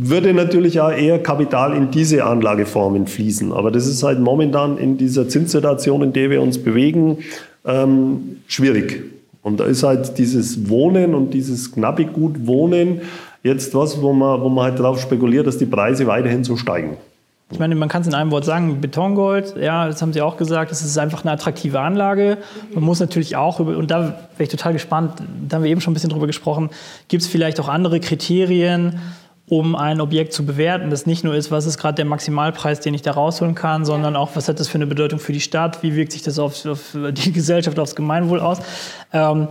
würde 0.01 0.33
natürlich 0.33 0.81
auch 0.81 0.93
eher 0.93 1.19
Kapital 1.19 1.77
in 1.77 1.91
diese 1.91 2.25
Anlageformen 2.25 3.07
fließen. 3.07 3.53
Aber 3.53 3.71
das 3.71 3.87
ist 3.87 4.03
halt 4.03 4.21
momentan 4.21 4.79
in 4.79 4.97
dieser 4.97 5.29
Zinssituation, 5.29 6.03
in 6.03 6.13
der 6.13 6.31
wir 6.31 6.41
uns 6.41 6.59
bewegen, 6.59 7.19
ähm, 7.65 8.39
schwierig. 8.47 9.03
Und 9.43 9.61
da 9.61 9.65
ist 9.65 9.83
halt 9.83 10.19
dieses 10.19 10.69
Wohnen 10.69 11.15
und 11.15 11.35
dieses 11.35 11.73
knappe 11.73 12.05
Gut 12.05 12.47
Wohnen 12.47 13.01
jetzt 13.43 13.75
was, 13.75 14.01
wo 14.03 14.13
man, 14.13 14.41
wo 14.41 14.49
man 14.49 14.65
halt 14.65 14.79
darauf 14.79 15.01
spekuliert, 15.01 15.47
dass 15.47 15.59
die 15.59 15.67
Preise 15.67 16.07
weiterhin 16.07 16.45
so 16.45 16.57
steigen. 16.57 16.97
Ich 17.51 17.59
meine, 17.59 17.75
man 17.77 17.89
kann 17.89 18.03
es 18.03 18.09
in 18.09 18.15
einem 18.15 18.31
Wort 18.31 18.45
sagen, 18.45 18.83
Betongold, 18.83 19.55
ja, 19.59 19.87
das 19.87 20.03
haben 20.03 20.13
Sie 20.13 20.21
auch 20.21 20.37
gesagt, 20.37 20.71
das 20.71 20.83
ist 20.83 20.99
einfach 20.99 21.25
eine 21.25 21.33
attraktive 21.33 21.81
Anlage. 21.81 22.37
Man 22.75 22.85
muss 22.85 23.01
natürlich 23.01 23.37
auch, 23.37 23.59
über, 23.59 23.77
und 23.79 23.91
da 23.91 24.01
wäre 24.03 24.43
ich 24.43 24.51
total 24.51 24.75
gespannt, 24.75 25.15
da 25.49 25.57
haben 25.57 25.65
wir 25.65 25.71
eben 25.71 25.81
schon 25.81 25.93
ein 25.93 25.95
bisschen 25.95 26.11
drüber 26.11 26.27
gesprochen, 26.27 26.69
gibt 27.09 27.23
es 27.23 27.29
vielleicht 27.29 27.59
auch 27.59 27.69
andere 27.69 28.01
Kriterien, 28.01 29.01
um 29.49 29.75
ein 29.75 30.01
Objekt 30.01 30.33
zu 30.33 30.45
bewerten, 30.45 30.91
das 30.91 31.07
nicht 31.07 31.25
nur 31.25 31.35
ist, 31.35 31.51
was 31.51 31.67
ist 31.67 31.79
gerade 31.79 31.97
der 31.97 32.05
Maximalpreis, 32.05 32.81
den 32.81 32.95
ich 32.95 33.03
da 33.03 33.13
rausholen 33.13 33.55
kann, 33.55 33.85
sondern 33.85 34.17
auch, 34.17 34.31
was 34.35 34.49
hat 34.49 34.61
das 34.61 34.69
für 34.69 34.77
eine 34.77 34.87
Bedeutung 34.87 35.19
für 35.19 35.33
die 35.33 35.41
Stadt, 35.41 35.83
wie 35.83 35.97
wirkt 35.97 36.13
sich 36.13 36.23
das 36.23 36.39
auf, 36.39 36.67
auf 36.67 36.97
die 37.13 37.33
Gesellschaft, 37.33 37.79
aufs 37.79 37.95
Gemeinwohl 37.95 38.41
aus. 38.41 38.59
Ähm, 39.13 39.49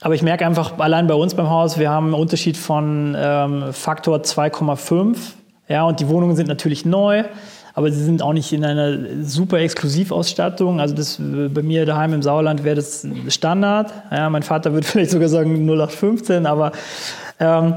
aber 0.00 0.14
ich 0.14 0.22
merke 0.22 0.46
einfach, 0.46 0.78
allein 0.78 1.06
bei 1.06 1.14
uns 1.14 1.34
beim 1.34 1.50
Haus, 1.50 1.78
wir 1.78 1.90
haben 1.90 2.06
einen 2.06 2.14
Unterschied 2.14 2.56
von 2.56 3.16
ähm, 3.18 3.72
Faktor 3.72 4.18
2,5 4.18 5.16
ja, 5.68 5.84
und 5.84 6.00
die 6.00 6.08
Wohnungen 6.08 6.36
sind 6.36 6.48
natürlich 6.48 6.84
neu, 6.84 7.24
aber 7.74 7.90
sie 7.90 8.02
sind 8.02 8.22
auch 8.22 8.32
nicht 8.32 8.52
in 8.52 8.64
einer 8.64 9.24
super 9.24 9.58
Exklusivausstattung. 9.58 10.80
Also 10.80 10.94
das, 10.94 11.18
bei 11.18 11.62
mir 11.62 11.84
daheim 11.84 12.12
im 12.12 12.22
Sauerland 12.22 12.64
wäre 12.64 12.76
das 12.76 13.06
Standard. 13.28 13.92
Ja, 14.10 14.30
mein 14.30 14.42
Vater 14.42 14.72
würde 14.72 14.86
vielleicht 14.88 15.10
sogar 15.10 15.28
sagen 15.28 15.68
0815, 15.68 16.46
aber 16.46 16.72
ähm, 17.38 17.74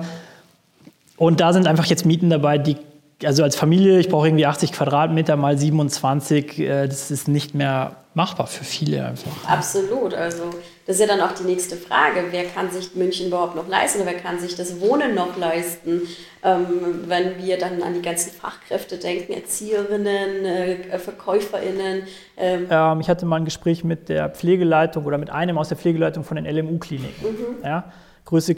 und 1.21 1.39
da 1.39 1.53
sind 1.53 1.67
einfach 1.67 1.85
jetzt 1.85 2.03
Mieten 2.03 2.31
dabei, 2.31 2.57
die 2.57 2.77
also 3.23 3.43
als 3.43 3.55
Familie, 3.55 3.99
ich 3.99 4.09
brauche 4.09 4.25
irgendwie 4.25 4.47
80 4.47 4.71
Quadratmeter 4.71 5.35
mal 5.35 5.55
27, 5.55 6.57
äh, 6.57 6.87
das 6.87 7.11
ist 7.11 7.27
nicht 7.27 7.53
mehr 7.53 7.97
machbar 8.15 8.47
für 8.47 8.63
viele 8.63 9.05
einfach. 9.05 9.31
Absolut, 9.47 10.15
also 10.15 10.45
das 10.87 10.95
ist 10.95 11.01
ja 11.01 11.05
dann 11.05 11.21
auch 11.21 11.33
die 11.33 11.43
nächste 11.43 11.75
Frage, 11.75 12.23
wer 12.31 12.45
kann 12.45 12.71
sich 12.71 12.95
München 12.95 13.27
überhaupt 13.27 13.55
noch 13.55 13.67
leisten, 13.67 13.99
wer 14.03 14.15
kann 14.15 14.39
sich 14.39 14.55
das 14.55 14.81
Wohnen 14.81 15.13
noch 15.13 15.37
leisten, 15.37 16.01
ähm, 16.43 17.01
wenn 17.05 17.37
wir 17.37 17.59
dann 17.59 17.83
an 17.83 17.93
die 17.93 18.01
ganzen 18.01 18.31
Fachkräfte 18.31 18.97
denken, 18.97 19.33
Erzieherinnen, 19.33 20.43
äh, 20.43 20.97
VerkäuferInnen. 20.97 22.01
Ähm. 22.35 22.65
Ähm, 22.67 22.99
ich 22.99 23.09
hatte 23.09 23.27
mal 23.27 23.35
ein 23.35 23.45
Gespräch 23.45 23.83
mit 23.83 24.09
der 24.09 24.27
Pflegeleitung 24.29 25.05
oder 25.05 25.19
mit 25.19 25.29
einem 25.29 25.59
aus 25.59 25.69
der 25.69 25.77
Pflegeleitung 25.77 26.23
von 26.23 26.37
den 26.37 26.47
LMU-Kliniken. 26.47 27.27
Mhm. 27.27 27.63
Ja? 27.63 27.91
größte 28.25 28.55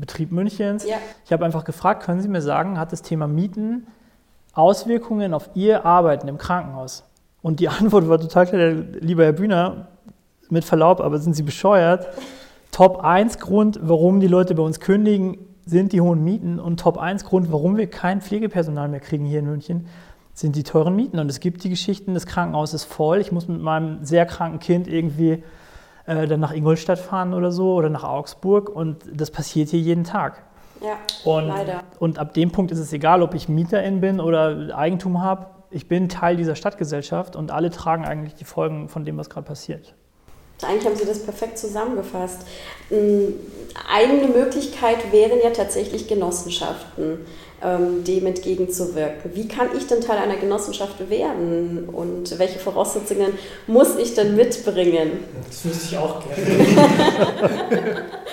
Klinikumbetrieb 0.00 0.32
Münchens. 0.32 0.84
Ja. 0.86 0.96
Ich 1.24 1.32
habe 1.32 1.44
einfach 1.44 1.64
gefragt, 1.64 2.02
können 2.02 2.20
Sie 2.20 2.28
mir 2.28 2.42
sagen, 2.42 2.78
hat 2.78 2.92
das 2.92 3.02
Thema 3.02 3.26
Mieten 3.26 3.86
Auswirkungen 4.52 5.34
auf 5.34 5.50
Ihr 5.54 5.84
Arbeiten 5.84 6.28
im 6.28 6.38
Krankenhaus? 6.38 7.04
Und 7.42 7.60
die 7.60 7.68
Antwort 7.68 8.08
war 8.08 8.18
total 8.18 8.46
klar, 8.46 8.70
lieber 9.00 9.24
Herr 9.24 9.32
Bühner, 9.32 9.88
mit 10.48 10.64
Verlaub, 10.64 11.00
aber 11.00 11.18
sind 11.18 11.34
Sie 11.34 11.44
bescheuert? 11.44 12.08
Top 12.72 13.04
1 13.04 13.38
Grund, 13.38 13.78
warum 13.82 14.20
die 14.20 14.26
Leute 14.26 14.54
bei 14.54 14.62
uns 14.62 14.80
kündigen, 14.80 15.38
sind 15.64 15.92
die 15.92 16.00
hohen 16.00 16.24
Mieten. 16.24 16.58
Und 16.58 16.80
Top 16.80 16.98
1 16.98 17.24
Grund, 17.24 17.52
warum 17.52 17.76
wir 17.76 17.88
kein 17.88 18.20
Pflegepersonal 18.20 18.88
mehr 18.88 19.00
kriegen 19.00 19.24
hier 19.24 19.40
in 19.40 19.46
München, 19.46 19.86
sind 20.34 20.56
die 20.56 20.64
teuren 20.64 20.96
Mieten. 20.96 21.18
Und 21.18 21.30
es 21.30 21.38
gibt 21.38 21.62
die 21.62 21.68
Geschichten, 21.68 22.14
das 22.14 22.26
Krankenhaus 22.26 22.74
ist 22.74 22.84
voll. 22.84 23.20
Ich 23.20 23.30
muss 23.30 23.46
mit 23.46 23.60
meinem 23.60 24.04
sehr 24.04 24.26
kranken 24.26 24.58
Kind 24.58 24.88
irgendwie 24.88 25.44
äh, 26.10 26.26
dann 26.26 26.40
nach 26.40 26.52
Ingolstadt 26.52 26.98
fahren 26.98 27.34
oder 27.34 27.52
so 27.52 27.74
oder 27.74 27.88
nach 27.88 28.02
Augsburg 28.02 28.68
und 28.68 29.04
das 29.12 29.30
passiert 29.30 29.68
hier 29.68 29.78
jeden 29.78 30.02
Tag. 30.02 30.42
Ja, 30.80 30.96
und, 31.24 31.46
leider. 31.46 31.84
Und 32.00 32.18
ab 32.18 32.34
dem 32.34 32.50
Punkt 32.50 32.72
ist 32.72 32.78
es 32.78 32.92
egal, 32.92 33.22
ob 33.22 33.34
ich 33.34 33.48
Mieterin 33.48 34.00
bin 34.00 34.18
oder 34.18 34.76
Eigentum 34.76 35.22
habe. 35.22 35.46
Ich 35.70 35.86
bin 35.86 36.08
Teil 36.08 36.36
dieser 36.36 36.56
Stadtgesellschaft 36.56 37.36
und 37.36 37.52
alle 37.52 37.70
tragen 37.70 38.04
eigentlich 38.04 38.34
die 38.34 38.44
Folgen 38.44 38.88
von 38.88 39.04
dem, 39.04 39.18
was 39.18 39.30
gerade 39.30 39.46
passiert. 39.46 39.94
Eigentlich 40.62 40.84
haben 40.84 40.96
Sie 40.96 41.06
das 41.06 41.22
perfekt 41.22 41.58
zusammengefasst. 41.58 42.44
Hm, 42.88 43.34
eine 43.88 44.26
Möglichkeit 44.28 45.12
wären 45.12 45.38
ja 45.42 45.50
tatsächlich 45.50 46.08
Genossenschaften 46.08 47.20
dem 47.62 48.26
entgegenzuwirken. 48.26 49.32
Wie 49.34 49.46
kann 49.46 49.68
ich 49.76 49.86
denn 49.86 50.00
Teil 50.00 50.18
einer 50.18 50.36
Genossenschaft 50.36 51.10
werden 51.10 51.88
und 51.92 52.38
welche 52.38 52.58
Voraussetzungen 52.58 53.34
muss 53.66 53.96
ich 53.96 54.14
denn 54.14 54.34
mitbringen? 54.34 55.24
Das 55.46 55.64
wüsste 55.64 55.88
ich 55.90 55.98
auch 55.98 56.22
gerne. 56.24 58.04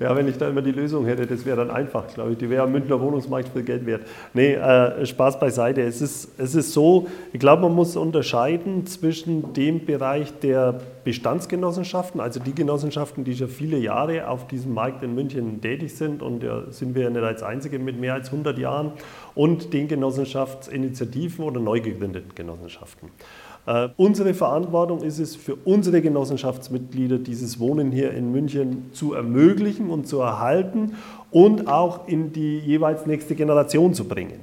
Ja, 0.00 0.16
wenn 0.16 0.28
ich 0.28 0.36
da 0.38 0.48
immer 0.48 0.62
die 0.62 0.72
Lösung 0.72 1.06
hätte, 1.06 1.26
das 1.26 1.44
wäre 1.44 1.56
dann 1.56 1.70
einfach, 1.70 2.06
glaube 2.12 2.32
ich. 2.32 2.38
Die 2.38 2.50
wäre 2.50 2.64
am 2.64 2.72
Münchner 2.72 3.00
Wohnungsmarkt 3.00 3.48
viel 3.48 3.62
Geld 3.62 3.86
wert. 3.86 4.02
Nee, 4.32 4.54
äh, 4.54 5.06
Spaß 5.06 5.38
beiseite. 5.38 5.82
Es 5.82 6.00
ist, 6.00 6.38
es 6.38 6.54
ist 6.54 6.72
so, 6.72 7.06
ich 7.32 7.40
glaube, 7.40 7.62
man 7.62 7.74
muss 7.74 7.96
unterscheiden 7.96 8.86
zwischen 8.86 9.52
dem 9.52 9.84
Bereich 9.84 10.32
der 10.40 10.80
Bestandsgenossenschaften, 11.04 12.20
also 12.20 12.40
die 12.40 12.54
Genossenschaften, 12.54 13.24
die 13.24 13.36
schon 13.36 13.48
viele 13.48 13.78
Jahre 13.78 14.28
auf 14.28 14.46
diesem 14.46 14.74
Markt 14.74 15.02
in 15.02 15.14
München 15.14 15.60
tätig 15.60 15.94
sind 15.96 16.22
und 16.22 16.42
da 16.42 16.64
sind 16.70 16.94
wir 16.94 17.02
ja 17.02 17.10
nicht 17.10 17.22
als 17.22 17.42
Einzige 17.42 17.78
mit 17.78 18.00
mehr 18.00 18.14
als 18.14 18.30
100 18.30 18.58
Jahren, 18.58 18.92
und 19.34 19.72
den 19.72 19.88
Genossenschaftsinitiativen 19.88 21.44
oder 21.44 21.60
neu 21.60 21.80
gegründeten 21.80 22.34
Genossenschaften. 22.34 23.10
Äh, 23.66 23.88
unsere 23.96 24.34
Verantwortung 24.34 25.02
ist 25.02 25.18
es, 25.18 25.36
für 25.36 25.56
unsere 25.64 26.02
Genossenschaftsmitglieder 26.02 27.18
dieses 27.18 27.58
Wohnen 27.58 27.90
hier 27.92 28.12
in 28.12 28.30
München 28.30 28.90
zu 28.92 29.14
ermöglichen 29.14 29.90
und 29.90 30.06
zu 30.06 30.20
erhalten 30.20 30.96
und 31.30 31.68
auch 31.68 32.06
in 32.06 32.32
die 32.32 32.58
jeweils 32.58 33.06
nächste 33.06 33.34
Generation 33.34 33.94
zu 33.94 34.04
bringen. 34.06 34.40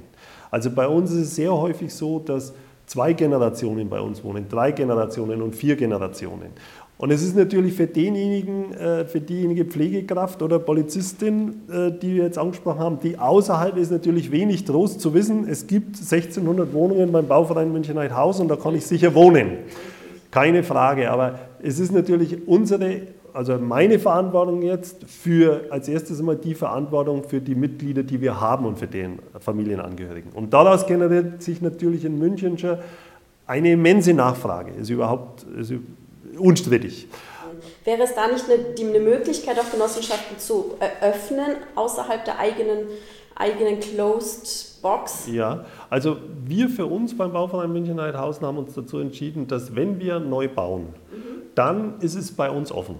Also 0.50 0.70
bei 0.70 0.86
uns 0.86 1.10
ist 1.12 1.18
es 1.18 1.34
sehr 1.36 1.52
häufig 1.52 1.94
so, 1.94 2.18
dass 2.18 2.52
zwei 2.86 3.12
Generationen 3.12 3.88
bei 3.88 4.00
uns 4.00 4.22
wohnen, 4.22 4.46
drei 4.48 4.72
Generationen 4.72 5.40
und 5.40 5.54
vier 5.54 5.76
Generationen. 5.76 6.50
Und 6.98 7.10
es 7.10 7.22
ist 7.22 7.36
natürlich 7.36 7.74
für 7.74 7.86
denjenigen, 7.88 8.72
äh, 8.74 9.04
für 9.04 9.20
diejenige 9.20 9.64
Pflegekraft 9.64 10.40
oder 10.40 10.60
Polizistin, 10.60 11.62
äh, 11.68 11.90
die 11.90 12.14
wir 12.14 12.24
jetzt 12.24 12.38
angesprochen 12.38 12.78
haben, 12.78 12.98
die 13.02 13.18
außerhalb 13.18 13.76
ist 13.76 13.90
natürlich 13.90 14.30
wenig 14.30 14.64
Trost 14.64 15.00
zu 15.00 15.12
wissen, 15.12 15.48
es 15.48 15.66
gibt 15.66 15.96
1600 15.96 16.72
Wohnungen 16.72 17.10
beim 17.10 17.26
Bauverein 17.26 17.72
München 17.72 17.98
Haus 18.16 18.38
und 18.38 18.48
da 18.48 18.56
kann 18.56 18.76
ich 18.76 18.86
sicher 18.86 19.14
wohnen. 19.14 19.58
Keine 20.30 20.62
Frage, 20.62 21.10
aber 21.10 21.40
es 21.60 21.78
ist 21.78 21.92
natürlich 21.92 22.46
unsere, 22.46 23.02
also 23.34 23.58
meine 23.58 23.98
Verantwortung 23.98 24.62
jetzt 24.62 25.04
für 25.04 25.62
als 25.70 25.88
erstes 25.88 26.20
einmal 26.20 26.36
die 26.36 26.54
Verantwortung 26.54 27.24
für 27.24 27.40
die 27.40 27.54
Mitglieder, 27.54 28.02
die 28.02 28.20
wir 28.20 28.40
haben 28.40 28.64
und 28.64 28.78
für 28.78 28.86
deren 28.86 29.18
Familienangehörigen. 29.40 30.30
Und 30.32 30.54
daraus 30.54 30.86
generiert 30.86 31.42
sich 31.42 31.60
natürlich 31.60 32.04
in 32.04 32.18
München 32.18 32.58
schon 32.58 32.78
eine 33.46 33.72
immense 33.72 34.14
Nachfrage. 34.14 34.72
Ist 34.72 34.88
überhaupt, 34.88 35.42
ist 35.58 35.72
unstrittig. 36.38 37.08
Wäre 37.84 38.02
es 38.02 38.14
da 38.14 38.28
nicht 38.28 38.44
eine, 38.48 38.88
eine 38.88 39.00
Möglichkeit, 39.00 39.58
auch 39.58 39.70
Genossenschaften 39.70 40.38
zu 40.38 40.74
eröffnen, 40.80 41.56
außerhalb 41.74 42.24
der 42.24 42.38
eigenen, 42.38 42.86
eigenen 43.34 43.80
Closed 43.80 44.80
Box? 44.82 45.26
Ja, 45.26 45.64
also 45.90 46.16
wir 46.44 46.68
für 46.68 46.86
uns 46.86 47.16
beim 47.16 47.32
Bauverein 47.32 47.72
München 47.72 48.00
Heidhausen 48.00 48.46
haben 48.46 48.58
uns 48.58 48.74
dazu 48.74 48.98
entschieden, 48.98 49.46
dass 49.46 49.74
wenn 49.74 50.00
wir 50.00 50.18
neu 50.18 50.48
bauen, 50.48 50.94
mhm. 51.10 51.42
dann 51.54 52.00
ist 52.00 52.14
es 52.14 52.32
bei 52.32 52.50
uns 52.50 52.72
offen. 52.72 52.96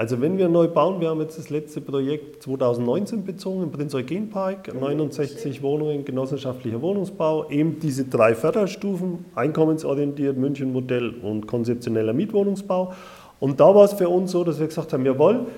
Also 0.00 0.18
wenn 0.22 0.38
wir 0.38 0.48
neu 0.48 0.66
bauen, 0.66 0.98
wir 1.02 1.10
haben 1.10 1.20
jetzt 1.20 1.36
das 1.36 1.50
letzte 1.50 1.82
Projekt 1.82 2.42
2019 2.44 3.22
bezogen 3.22 3.64
im 3.64 3.70
Prinz 3.70 3.94
Eugen 3.94 4.30
Park, 4.30 4.72
69 4.72 5.60
Wohnungen, 5.60 6.06
genossenschaftlicher 6.06 6.80
Wohnungsbau, 6.80 7.50
eben 7.50 7.80
diese 7.80 8.06
drei 8.06 8.34
Förderstufen, 8.34 9.26
einkommensorientiert, 9.34 10.38
München-Modell 10.38 11.16
und 11.22 11.46
konzeptioneller 11.46 12.14
Mietwohnungsbau. 12.14 12.94
Und 13.40 13.60
da 13.60 13.74
war 13.74 13.84
es 13.84 13.92
für 13.92 14.08
uns 14.08 14.30
so, 14.30 14.42
dass 14.42 14.58
wir 14.58 14.68
gesagt 14.68 14.90
haben, 14.94 15.04
jawohl, 15.04 15.48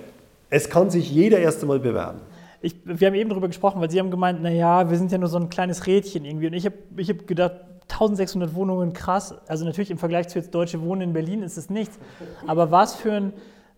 es 0.51 0.69
kann 0.69 0.91
sich 0.91 1.09
jeder 1.09 1.39
erst 1.39 1.63
einmal 1.63 1.79
bewerben. 1.79 2.19
Ich, 2.63 2.75
wir 2.85 3.07
haben 3.07 3.15
eben 3.15 3.31
darüber 3.31 3.47
gesprochen, 3.47 3.81
weil 3.81 3.93
Sie 3.93 4.01
haben 4.01 4.11
gemeint, 4.11 4.43
naja, 4.43 4.91
wir 4.91 4.99
sind 4.99 5.13
ja 5.13 5.19
nur 5.19 5.29
so 5.29 5.37
ein 5.37 5.51
kleines 5.51 5.87
Rädchen 5.87 6.25
irgendwie. 6.25 6.49
Und 6.49 6.55
ich 6.55 6.67
habe 6.67 6.75
ich 6.97 7.09
hab 7.09 7.29
gedacht, 7.29 7.61
1600 7.93 8.57
Wohnungen, 8.57 8.93
krass. 8.93 9.37
Also 9.47 9.65
natürlich 9.65 9.93
im 9.93 9.99
Vergleich 9.99 10.27
zu 10.27 10.41
jetzt 10.41 10.53
Deutsche 10.53 10.81
Wohnen 10.81 11.03
in 11.03 11.13
Berlin 11.13 11.45
ist 11.45 11.59
es 11.59 11.71
nichts. 11.71 11.97
Aber 12.49 12.73
was 12.73 12.97
für 12.97 13.13
ein 13.13 13.33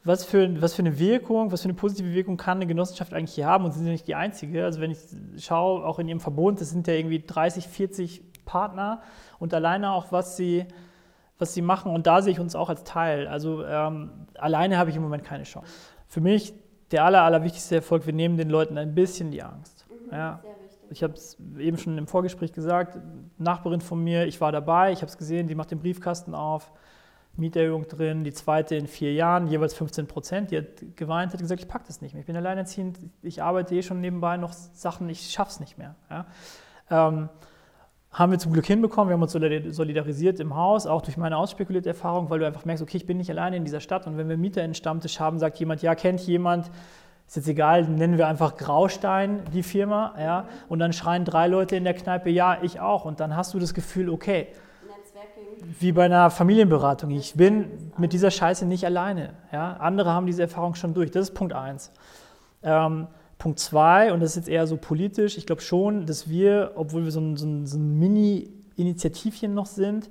was 0.05 0.25
für, 0.25 0.61
was 0.61 0.75
für 0.75 0.83
eine 0.83 0.99
Wirkung, 0.99 1.51
was 1.51 1.63
für 1.63 1.69
eine 1.69 1.75
positive 1.75 2.13
Wirkung 2.13 2.37
kann 2.37 2.59
eine 2.59 2.67
Genossenschaft 2.67 3.15
eigentlich 3.15 3.35
hier 3.35 3.47
haben? 3.47 3.65
Und 3.65 3.73
sie 3.73 3.79
sind 3.79 3.87
ja 3.87 3.93
nicht 3.93 4.07
die 4.07 4.15
einzige. 4.15 4.65
Also 4.65 4.81
wenn 4.81 4.91
ich 4.91 4.99
schaue, 5.39 5.85
auch 5.85 5.99
in 5.99 6.09
ihrem 6.09 6.21
Verbund, 6.21 6.61
das 6.61 6.71
sind 6.71 6.87
ja 6.87 6.93
irgendwie 6.93 7.25
30, 7.27 7.67
40 7.67 8.23
Partner 8.45 9.01
und 9.39 9.55
alleine 9.55 9.93
auch, 9.93 10.13
was 10.13 10.37
sie, 10.37 10.67
was 11.39 11.55
sie 11.55 11.63
machen. 11.63 11.91
Und 11.93 12.07
da 12.07 12.21
sehe 12.21 12.33
ich 12.33 12.41
uns 12.41 12.55
auch 12.55 12.69
als 12.69 12.85
Teil. 12.85 13.27
Also 13.27 13.65
ähm, 13.65 14.11
alleine 14.35 14.77
habe 14.77 14.91
ich 14.91 14.97
im 14.97 15.03
Moment 15.03 15.25
keine 15.25 15.45
Chance. 15.45 15.73
Für 16.07 16.21
mich 16.21 16.53
der 16.91 17.05
aller, 17.07 17.23
allerwichtigste 17.23 17.77
Erfolg, 17.77 18.05
wir 18.05 18.13
nehmen 18.13 18.37
den 18.37 18.51
Leuten 18.51 18.77
ein 18.77 18.95
bisschen 18.95 19.31
die 19.31 19.43
Angst. 19.43 19.87
Mhm, 19.89 20.15
ja. 20.15 20.41
Ich 20.91 21.03
habe 21.03 21.15
es 21.15 21.39
eben 21.59 21.79
schon 21.79 21.97
im 21.97 22.07
Vorgespräch 22.07 22.53
gesagt, 22.53 22.99
Nachbarin 23.39 23.81
von 23.81 24.05
mir, 24.05 24.27
ich 24.27 24.39
war 24.43 24.53
dabei, 24.53 24.93
ich 24.93 24.99
habe 24.99 25.07
es 25.07 25.17
gesehen, 25.17 25.49
die 25.49 25.55
macht 25.55 25.71
den 25.71 25.81
Briefkasten 25.81 26.35
auf 26.35 26.71
Mieterhöhung 27.37 27.89
drin, 27.89 28.25
die 28.25 28.33
zweite 28.33 28.77
in 28.77 28.87
vier 28.87 29.13
Jahren, 29.13 29.49
jeweils 29.49 29.75
15 29.75 30.07
Prozent. 30.07 30.51
Die 30.51 30.59
hat 30.59 30.97
geweint, 30.97 31.33
hat 31.33 31.41
gesagt, 31.41 31.61
ich 31.61 31.69
packe 31.69 31.85
das 31.87 32.01
nicht 32.01 32.15
mehr. 32.15 32.21
Ich 32.21 32.27
bin 32.27 32.37
alleinerziehend, 32.37 32.99
ich 33.23 33.43
arbeite 33.43 33.75
eh 33.75 33.83
schon 33.83 34.01
nebenbei 34.01 34.37
noch 34.37 34.53
Sachen, 34.53 35.09
ich 35.09 35.31
schaffe 35.31 35.51
es 35.51 35.61
nicht 35.61 35.79
mehr. 35.79 35.95
Ja. 36.11 36.27
Ähm, 36.91 37.29
haben 38.15 38.31
wir 38.31 38.39
zum 38.39 38.53
Glück 38.53 38.67
hinbekommen, 38.67 39.09
wir 39.09 39.15
haben 39.15 39.23
uns 39.23 39.33
solidarisiert 39.33 40.39
im 40.39 40.55
Haus, 40.55 40.87
auch 40.87 41.03
durch 41.03 41.17
meine 41.17 41.37
ausspekulierte 41.37 41.89
Erfahrung, 41.89 42.31
weil 42.31 42.39
du 42.39 42.47
einfach 42.47 42.65
merkst, 42.65 42.81
okay, 42.81 42.97
ich 42.97 43.07
bin 43.07 43.17
nicht 43.17 43.29
alleine 43.29 43.57
in 43.57 43.65
dieser 43.65 43.81
Stadt 43.81 44.07
und 44.07 44.17
wenn 44.17 44.29
wir 44.29 44.37
Mieter 44.37 44.63
in 44.63 44.75
Stammtisch 44.75 45.19
haben, 45.19 45.41
sagt 45.41 45.59
jemand, 45.59 45.83
ja, 45.83 45.97
kennt 45.97 46.21
jemand, 46.21 46.71
ist 47.27 47.37
jetzt 47.37 47.49
egal, 47.49 47.83
nennen 47.89 48.17
wir 48.17 48.29
einfach 48.29 48.57
Graustein 48.57 49.43
die 49.53 49.65
Firma, 49.65 50.15
ja, 50.17 50.47
und 50.69 50.79
dann 50.79 50.93
schreien 50.93 51.25
drei 51.25 51.49
Leute 51.49 51.75
in 51.75 51.83
der 51.83 51.95
Kneipe, 51.95 52.31
ja, 52.31 52.59
ich 52.63 52.79
auch, 52.79 53.05
und 53.05 53.19
dann 53.19 53.35
hast 53.35 53.53
du 53.53 53.59
das 53.59 53.75
Gefühl, 53.75 54.09
okay, 54.09 54.47
wie 55.81 55.93
bei 55.93 56.05
einer 56.05 56.31
Familienberatung, 56.31 57.11
ich 57.11 57.35
bin 57.35 57.67
mit 57.97 58.13
dieser 58.13 58.31
Scheiße 58.31 58.67
nicht 58.67 58.85
alleine, 58.85 59.31
ja, 59.53 59.75
andere 59.75 60.11
haben 60.11 60.27
diese 60.27 60.43
Erfahrung 60.43 60.75
schon 60.75 60.95
durch, 60.95 61.11
das 61.11 61.31
ist 61.31 61.35
Punkt 61.35 61.53
eins. 61.53 61.91
Ähm, 62.63 63.07
Punkt 63.39 63.59
zwei, 63.59 64.13
und 64.13 64.21
das 64.21 64.31
ist 64.31 64.37
jetzt 64.37 64.49
eher 64.49 64.67
so 64.67 64.77
politisch, 64.77 65.37
ich 65.37 65.47
glaube 65.47 65.63
schon, 65.63 66.07
dass 66.07 66.29
wir, 66.29 66.73
obwohl 66.77 67.05
wir 67.05 67.11
so 67.11 67.21
ein, 67.21 67.37
so 67.37 67.47
ein, 67.47 67.67
so 67.67 67.79
ein 67.79 67.99
Mini-Initiativchen 67.99 69.55
noch 69.55 69.67
sind, 69.67 70.09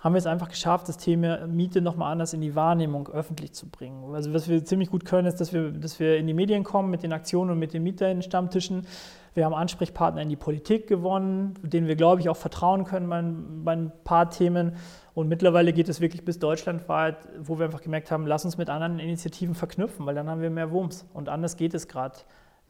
haben 0.00 0.14
wir 0.14 0.18
es 0.18 0.26
einfach 0.26 0.48
geschafft, 0.48 0.88
das 0.88 0.96
Thema 0.96 1.46
Miete 1.46 1.82
nochmal 1.82 2.10
anders 2.10 2.32
in 2.32 2.40
die 2.40 2.54
Wahrnehmung 2.54 3.08
öffentlich 3.08 3.52
zu 3.52 3.68
bringen. 3.68 4.14
Also 4.14 4.32
was 4.32 4.48
wir 4.48 4.64
ziemlich 4.64 4.90
gut 4.90 5.04
können, 5.04 5.28
ist, 5.28 5.40
dass 5.40 5.52
wir, 5.52 5.70
dass 5.70 6.00
wir 6.00 6.16
in 6.16 6.26
die 6.26 6.32
Medien 6.32 6.64
kommen 6.64 6.90
mit 6.90 7.02
den 7.02 7.12
Aktionen 7.12 7.50
und 7.50 7.58
mit 7.58 7.74
den 7.74 7.82
Mieterinnen-Stammtischen. 7.82 8.86
Wir 9.34 9.44
haben 9.44 9.54
Ansprechpartner 9.54 10.22
in 10.22 10.28
die 10.28 10.36
Politik 10.36 10.86
gewonnen, 10.86 11.54
denen 11.62 11.86
wir, 11.86 11.96
glaube 11.96 12.20
ich, 12.20 12.28
auch 12.28 12.36
vertrauen 12.36 12.84
können 12.84 13.08
bei, 13.08 13.22
bei 13.64 13.72
ein 13.72 13.92
paar 14.04 14.30
Themen. 14.30 14.76
Und 15.14 15.28
mittlerweile 15.28 15.72
geht 15.72 15.88
es 15.88 16.00
wirklich 16.00 16.24
bis 16.24 16.38
deutschlandweit, 16.38 17.16
wo 17.38 17.58
wir 17.58 17.66
einfach 17.66 17.82
gemerkt 17.82 18.10
haben, 18.10 18.26
lass 18.26 18.44
uns 18.44 18.58
mit 18.58 18.68
anderen 18.70 18.98
Initiativen 18.98 19.54
verknüpfen, 19.54 20.06
weil 20.06 20.14
dann 20.14 20.28
haben 20.28 20.40
wir 20.40 20.50
mehr 20.50 20.70
Wumms. 20.70 21.06
Und 21.14 21.28
anders 21.28 21.56
geht 21.56 21.74
es 21.74 21.88
gerade 21.88 22.18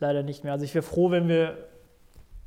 leider 0.01 0.23
nicht 0.23 0.45
mehr. 0.45 0.53
Also 0.53 0.65
ich 0.65 0.75
wäre 0.75 0.83
froh, 0.83 1.11
wenn 1.11 1.29
wir 1.29 1.57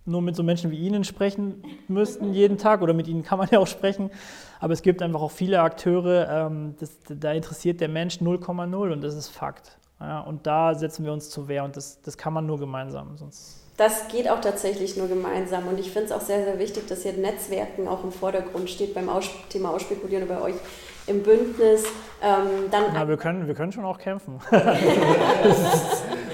nur 0.05 0.21
mit 0.21 0.35
so 0.35 0.43
Menschen 0.43 0.69
wie 0.71 0.77
Ihnen 0.77 1.03
sprechen 1.03 1.63
müssten 1.87 2.33
jeden 2.33 2.57
Tag 2.57 2.81
oder 2.81 2.93
mit 2.93 3.07
Ihnen 3.07 3.23
kann 3.23 3.37
man 3.37 3.47
ja 3.51 3.59
auch 3.59 3.67
sprechen. 3.67 4.11
Aber 4.59 4.73
es 4.73 4.81
gibt 4.81 5.01
einfach 5.01 5.21
auch 5.21 5.31
viele 5.31 5.61
Akteure, 5.61 6.47
ähm, 6.47 6.75
das, 6.79 6.99
da 7.07 7.31
interessiert 7.31 7.79
der 7.79 7.89
Mensch 7.89 8.17
0,0 8.17 8.91
und 8.91 9.01
das 9.01 9.15
ist 9.15 9.29
Fakt. 9.29 9.77
Ja, 9.99 10.19
und 10.19 10.45
da 10.45 10.75
setzen 10.75 11.05
wir 11.05 11.13
uns 11.13 11.29
zur 11.29 11.47
Wehr 11.47 11.63
und 11.63 11.77
das, 11.77 12.01
das 12.01 12.17
kann 12.17 12.33
man 12.33 12.45
nur 12.45 12.59
gemeinsam. 12.59 13.15
Sonst 13.17 13.62
das 13.77 14.07
geht 14.07 14.29
auch 14.29 14.41
tatsächlich 14.41 14.97
nur 14.97 15.07
gemeinsam 15.07 15.67
und 15.67 15.79
ich 15.79 15.91
finde 15.91 16.07
es 16.07 16.11
auch 16.11 16.21
sehr, 16.21 16.43
sehr 16.43 16.59
wichtig, 16.59 16.87
dass 16.87 17.03
hier 17.03 17.13
Netzwerken 17.13 17.87
auch 17.87 18.03
im 18.03 18.11
Vordergrund 18.11 18.69
steht 18.69 18.93
beim 18.93 19.09
Aus 19.09 19.29
Thema 19.49 19.71
Ausspekulieren 19.71 20.27
bei 20.27 20.39
euch 20.41 20.55
im 21.07 21.23
Bündnis. 21.23 21.85
Ähm, 22.21 22.69
dann 22.71 22.83
Na, 22.93 23.07
wir, 23.07 23.17
können, 23.17 23.47
wir 23.47 23.55
können 23.55 23.71
schon 23.71 23.85
auch 23.85 23.97
kämpfen. 23.97 24.39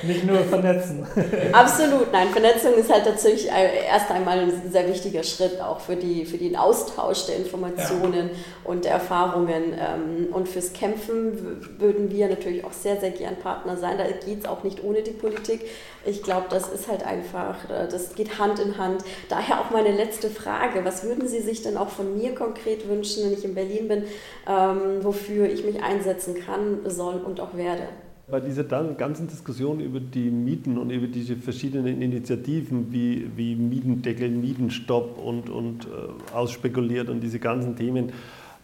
Nicht 0.03 0.25
nur 0.25 0.39
vernetzen. 0.39 1.05
Absolut, 1.51 2.11
nein, 2.11 2.29
Vernetzung 2.29 2.73
ist 2.75 2.91
halt 2.91 3.05
tatsächlich 3.05 3.47
erst 3.47 4.11
einmal 4.11 4.39
ein 4.39 4.71
sehr 4.71 4.87
wichtiger 4.87 5.23
Schritt 5.23 5.59
auch 5.61 5.79
für, 5.79 5.95
die, 5.95 6.25
für 6.25 6.37
den 6.37 6.55
Austausch 6.55 7.25
der 7.25 7.37
Informationen 7.37 8.29
ja. 8.29 8.35
und 8.63 8.85
der 8.85 8.93
Erfahrungen. 8.93 9.73
Ähm, 9.73 10.33
und 10.33 10.47
fürs 10.47 10.73
Kämpfen 10.73 11.79
würden 11.79 12.11
wir 12.11 12.29
natürlich 12.29 12.63
auch 12.63 12.73
sehr, 12.73 12.99
sehr 12.99 13.11
gern 13.11 13.35
Partner 13.37 13.77
sein. 13.77 13.97
Da 13.97 14.05
geht 14.05 14.39
es 14.39 14.45
auch 14.45 14.63
nicht 14.63 14.83
ohne 14.83 15.01
die 15.01 15.11
Politik. 15.11 15.61
Ich 16.05 16.23
glaube, 16.23 16.45
das 16.49 16.69
ist 16.69 16.87
halt 16.87 17.05
einfach, 17.05 17.69
äh, 17.69 17.87
das 17.89 18.15
geht 18.15 18.39
Hand 18.39 18.59
in 18.59 18.77
Hand. 18.77 19.03
Daher 19.27 19.61
auch 19.61 19.71
meine 19.71 19.91
letzte 19.91 20.29
Frage. 20.29 20.85
Was 20.85 21.03
würden 21.03 21.27
Sie 21.27 21.41
sich 21.41 21.61
denn 21.61 21.77
auch 21.77 21.89
von 21.89 22.17
mir 22.17 22.33
konkret 22.35 22.87
wünschen, 22.87 23.25
wenn 23.25 23.33
ich 23.33 23.43
in 23.43 23.55
Berlin 23.55 23.87
bin, 23.87 24.03
ähm, 24.47 25.03
wofür 25.03 25.49
ich 25.49 25.63
mich 25.65 25.83
einsetzen 25.83 26.35
kann, 26.45 26.79
soll 26.85 27.21
und 27.21 27.39
auch 27.39 27.55
werde? 27.55 27.83
Bei 28.31 28.39
dieser 28.39 28.63
ganzen 28.63 29.27
Diskussion 29.27 29.79
über 29.79 29.99
die 29.99 30.29
Mieten 30.29 30.77
und 30.77 30.91
über 30.91 31.07
diese 31.07 31.35
verschiedenen 31.35 32.01
Initiativen 32.01 32.91
wie, 32.91 33.27
wie 33.35 33.55
Mietendeckel, 33.55 34.29
Mietenstopp 34.29 35.17
und, 35.17 35.49
und 35.49 35.85
äh, 35.85 36.33
ausspekuliert 36.33 37.09
und 37.09 37.21
diese 37.21 37.39
ganzen 37.39 37.75
Themen, 37.75 38.11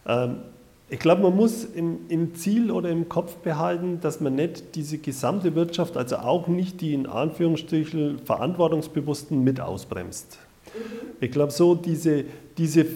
ähm, 0.06 0.36
ich 0.88 1.00
glaube, 1.00 1.22
man 1.22 1.34
muss 1.34 1.64
im, 1.64 1.98
im, 2.08 2.36
Ziel 2.36 2.70
oder 2.70 2.90
im 2.90 3.08
Kopf 3.08 3.34
behalten, 3.36 3.98
dass 4.00 4.20
man 4.20 4.36
nicht 4.36 4.76
diese 4.76 4.98
gesamte 4.98 5.56
Wirtschaft, 5.56 5.96
also 5.96 6.16
auch 6.18 6.46
nicht 6.46 6.80
die 6.80 6.94
in 6.94 7.06
Anführungsstrichen 7.06 8.20
Verantwortungsbewussten 8.20 9.42
mit 9.42 9.60
ausbremst. 9.60 10.38
Ich 11.20 11.32
glaube, 11.32 11.50
so 11.50 11.74
diese, 11.74 12.24
diese 12.56 12.86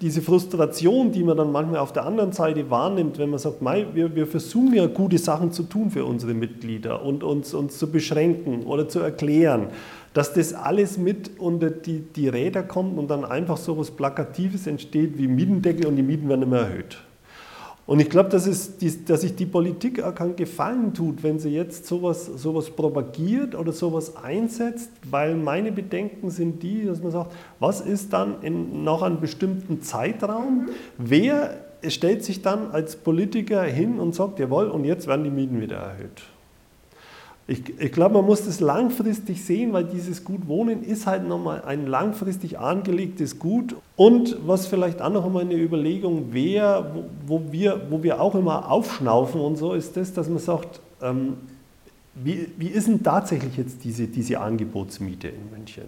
diese 0.00 0.22
Frustration, 0.22 1.12
die 1.12 1.22
man 1.22 1.36
dann 1.36 1.52
manchmal 1.52 1.80
auf 1.80 1.92
der 1.92 2.06
anderen 2.06 2.32
Seite 2.32 2.70
wahrnimmt, 2.70 3.18
wenn 3.18 3.28
man 3.28 3.38
sagt, 3.38 3.60
mei, 3.60 3.86
wir, 3.92 4.14
wir 4.14 4.26
versuchen 4.26 4.72
ja 4.72 4.86
gute 4.86 5.18
Sachen 5.18 5.52
zu 5.52 5.64
tun 5.64 5.90
für 5.90 6.06
unsere 6.06 6.32
Mitglieder 6.32 7.04
und 7.04 7.22
uns, 7.22 7.52
uns 7.52 7.78
zu 7.78 7.90
beschränken 7.90 8.64
oder 8.64 8.88
zu 8.88 9.00
erklären, 9.00 9.68
dass 10.14 10.32
das 10.32 10.54
alles 10.54 10.96
mit 10.96 11.38
unter 11.38 11.70
die, 11.70 12.00
die 12.00 12.28
Räder 12.28 12.62
kommt 12.62 12.98
und 12.98 13.10
dann 13.10 13.24
einfach 13.24 13.58
so 13.58 13.72
etwas 13.72 13.90
Plakatives 13.90 14.66
entsteht 14.66 15.18
wie 15.18 15.28
Mietendeckel 15.28 15.86
und 15.86 15.96
die 15.96 16.02
Mieten 16.02 16.28
werden 16.28 16.42
immer 16.42 16.60
erhöht. 16.60 16.98
Und 17.90 17.98
ich 17.98 18.08
glaube, 18.08 18.28
dass, 18.28 18.44
dass 18.44 19.20
sich 19.20 19.34
die 19.34 19.46
Politik 19.46 20.00
auch 20.00 20.14
keinen 20.14 20.36
Gefallen 20.36 20.94
tut, 20.94 21.24
wenn 21.24 21.40
sie 21.40 21.48
jetzt 21.48 21.86
sowas, 21.86 22.24
sowas 22.24 22.70
propagiert 22.70 23.56
oder 23.56 23.72
sowas 23.72 24.14
einsetzt, 24.14 24.92
weil 25.10 25.34
meine 25.34 25.72
Bedenken 25.72 26.30
sind 26.30 26.62
die, 26.62 26.84
dass 26.84 27.02
man 27.02 27.10
sagt, 27.10 27.32
was 27.58 27.80
ist 27.80 28.12
dann 28.12 28.42
in 28.42 28.84
noch 28.84 29.02
einem 29.02 29.18
bestimmten 29.18 29.82
Zeitraum? 29.82 30.68
Wer 30.98 31.64
stellt 31.88 32.22
sich 32.22 32.42
dann 32.42 32.70
als 32.70 32.94
Politiker 32.94 33.64
hin 33.64 33.98
und 33.98 34.14
sagt, 34.14 34.38
jawohl, 34.38 34.68
und 34.68 34.84
jetzt 34.84 35.08
werden 35.08 35.24
die 35.24 35.30
Mieten 35.30 35.60
wieder 35.60 35.78
erhöht? 35.78 36.22
Ich, 37.46 37.80
ich 37.80 37.90
glaube, 37.90 38.14
man 38.14 38.26
muss 38.26 38.44
das 38.44 38.60
langfristig 38.60 39.44
sehen, 39.44 39.72
weil 39.72 39.84
dieses 39.84 40.24
Gut 40.24 40.46
Wohnen 40.46 40.84
ist 40.84 41.06
halt 41.06 41.26
nochmal 41.26 41.62
ein 41.66 41.86
langfristig 41.86 42.58
angelegtes 42.58 43.38
Gut. 43.38 43.74
Und 43.96 44.36
was 44.46 44.66
vielleicht 44.66 45.02
auch 45.02 45.10
noch 45.10 45.24
einmal 45.26 45.42
eine 45.42 45.54
Überlegung 45.54 46.32
wäre, 46.32 46.92
wo, 46.94 47.04
wo, 47.26 47.52
wir, 47.52 47.86
wo 47.90 48.02
wir 48.02 48.20
auch 48.20 48.34
immer 48.36 48.70
aufschnaufen 48.70 49.40
und 49.40 49.56
so, 49.56 49.72
ist 49.72 49.96
das, 49.96 50.12
dass 50.12 50.28
man 50.28 50.38
sagt, 50.38 50.80
ähm, 51.02 51.38
wie, 52.14 52.48
wie 52.58 52.66
ist 52.66 52.88
denn 52.88 53.02
tatsächlich 53.02 53.56
jetzt 53.56 53.84
diese, 53.84 54.06
diese 54.06 54.40
Angebotsmiete 54.40 55.28
in 55.28 55.50
München? 55.50 55.84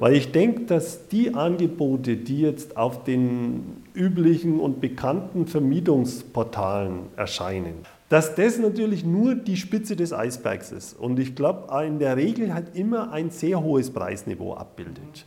Weil 0.00 0.14
ich 0.14 0.32
denke, 0.32 0.62
dass 0.62 1.08
die 1.08 1.34
Angebote, 1.34 2.16
die 2.16 2.40
jetzt 2.40 2.76
auf 2.76 3.04
den 3.04 3.76
üblichen 3.94 4.58
und 4.58 4.80
bekannten 4.80 5.46
Vermietungsportalen 5.46 7.06
erscheinen, 7.16 7.74
dass 8.12 8.34
das 8.34 8.58
natürlich 8.58 9.06
nur 9.06 9.34
die 9.34 9.56
Spitze 9.56 9.96
des 9.96 10.12
Eisbergs 10.12 10.70
ist 10.70 10.92
und 10.92 11.18
ich 11.18 11.34
glaube 11.34 11.74
in 11.82 11.98
der 11.98 12.14
Regel 12.18 12.52
halt 12.52 12.76
immer 12.76 13.10
ein 13.10 13.30
sehr 13.30 13.62
hohes 13.62 13.88
Preisniveau 13.90 14.52
abbildet. 14.52 15.24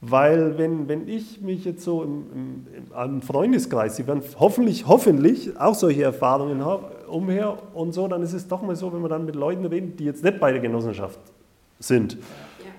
Weil 0.00 0.56
wenn, 0.56 0.86
wenn 0.86 1.08
ich 1.08 1.40
mich 1.40 1.64
jetzt 1.64 1.82
so 1.82 2.04
im, 2.04 2.26
im, 2.32 2.66
im 3.04 3.22
Freundeskreis, 3.22 3.96
Sie 3.96 4.06
werden 4.06 4.22
hoffentlich, 4.38 4.86
hoffentlich 4.86 5.58
auch 5.58 5.74
solche 5.74 6.04
Erfahrungen 6.04 6.64
haben, 6.64 6.84
umher 7.08 7.58
und 7.74 7.92
so, 7.92 8.06
dann 8.06 8.22
ist 8.22 8.34
es 8.34 8.46
doch 8.46 8.62
mal 8.62 8.76
so, 8.76 8.92
wenn 8.92 9.00
man 9.00 9.10
dann 9.10 9.24
mit 9.24 9.34
Leuten 9.34 9.64
redet, 9.64 9.98
die 9.98 10.04
jetzt 10.04 10.22
nicht 10.22 10.38
bei 10.38 10.52
der 10.52 10.60
Genossenschaft 10.60 11.18
sind. 11.80 12.18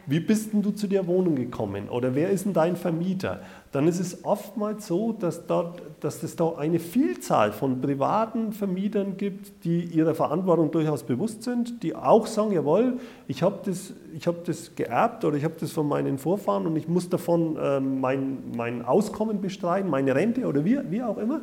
Wie 0.06 0.20
bist 0.20 0.54
denn 0.54 0.62
du 0.62 0.72
zu 0.72 0.88
der 0.88 1.08
Wohnung 1.08 1.36
gekommen? 1.36 1.90
Oder 1.90 2.16
wer 2.16 2.30
ist 2.30 2.46
denn 2.46 2.54
dein 2.54 2.76
Vermieter? 2.76 3.42
dann 3.74 3.88
ist 3.88 4.00
es 4.00 4.24
oftmals 4.24 4.86
so, 4.86 5.14
dass, 5.14 5.48
dort, 5.48 5.82
dass 6.00 6.22
es 6.22 6.36
da 6.36 6.54
eine 6.58 6.80
Vielzahl 6.80 7.52
von 7.52 7.82
privaten 7.82 8.54
Vermietern 8.54 9.18
gibt, 9.18 9.66
die 9.66 9.86
ihrer 9.86 10.14
Verantwortung 10.14 10.70
durchaus 10.70 11.02
bewusst 11.02 11.42
sind, 11.42 11.82
die 11.82 11.96
auch 11.96 12.28
sagen, 12.28 12.52
jawohl, 12.52 13.00
ich 13.28 13.42
habe 13.42 13.62
das, 13.66 13.94
hab 14.28 14.46
das 14.46 14.76
geerbt 14.76 15.26
oder 15.26 15.38
ich 15.38 15.44
habe 15.44 15.56
das 15.60 15.72
von 15.72 15.88
meinen 15.88 16.20
Vorfahren 16.20 16.68
und 16.68 16.76
ich 16.76 16.88
muss 16.88 17.10
davon 17.10 17.58
äh, 17.58 17.80
mein, 17.80 18.44
mein 18.56 18.86
Auskommen 18.86 19.42
bestreiten, 19.42 19.90
meine 19.90 20.14
Rente 20.14 20.46
oder 20.46 20.64
wie, 20.64 20.80
wie 20.92 21.02
auch 21.02 21.18
immer. 21.18 21.42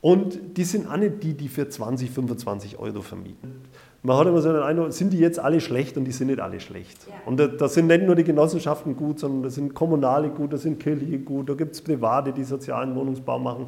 Und 0.00 0.56
die 0.56 0.64
sind 0.64 0.88
alle 0.88 1.12
die, 1.12 1.34
die 1.34 1.48
für 1.48 1.68
20, 1.68 2.10
25 2.10 2.80
Euro 2.80 3.02
vermieten 3.02 3.62
man 4.02 4.16
hat 4.16 4.26
immer 4.26 4.40
so 4.40 4.52
den 4.52 4.62
Eindruck, 4.62 4.92
sind 4.92 5.12
die 5.12 5.18
jetzt 5.18 5.38
alle 5.38 5.60
schlecht 5.60 5.96
und 5.96 6.04
die 6.04 6.12
sind 6.12 6.26
nicht 6.26 6.40
alle 6.40 6.58
schlecht. 6.58 7.06
Ja. 7.06 7.14
Und 7.24 7.38
da, 7.38 7.46
da, 7.46 7.68
sind 7.68 7.86
nicht 7.86 8.04
nur 8.04 8.16
die 8.16 8.24
Genossenschaften 8.24 8.96
gut, 8.96 9.20
sondern 9.20 9.44
da 9.44 9.50
sind 9.50 9.74
Kommunale 9.74 10.30
gut, 10.30 10.52
da 10.52 10.56
sind 10.56 10.80
kirchliche 10.80 11.20
gut, 11.20 11.48
da 11.48 11.54
gibt 11.54 11.74
es 11.74 11.82
Private, 11.82 12.32
die 12.32 12.42
sozialen 12.42 12.96
Wohnungsbau 12.96 13.38
machen. 13.38 13.66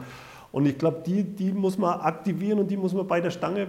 Und 0.51 0.67
ich 0.67 0.79
glaube, 0.79 1.03
die, 1.07 1.23
die 1.23 1.53
muss 1.53 1.79
man 1.79 2.01
aktivieren 2.01 2.61
und 2.61 2.71
die 2.71 2.77
muss 2.77 2.95
man 2.95 3.07
bei 3.07 3.21
der 3.21 3.31
Stange 3.31 3.67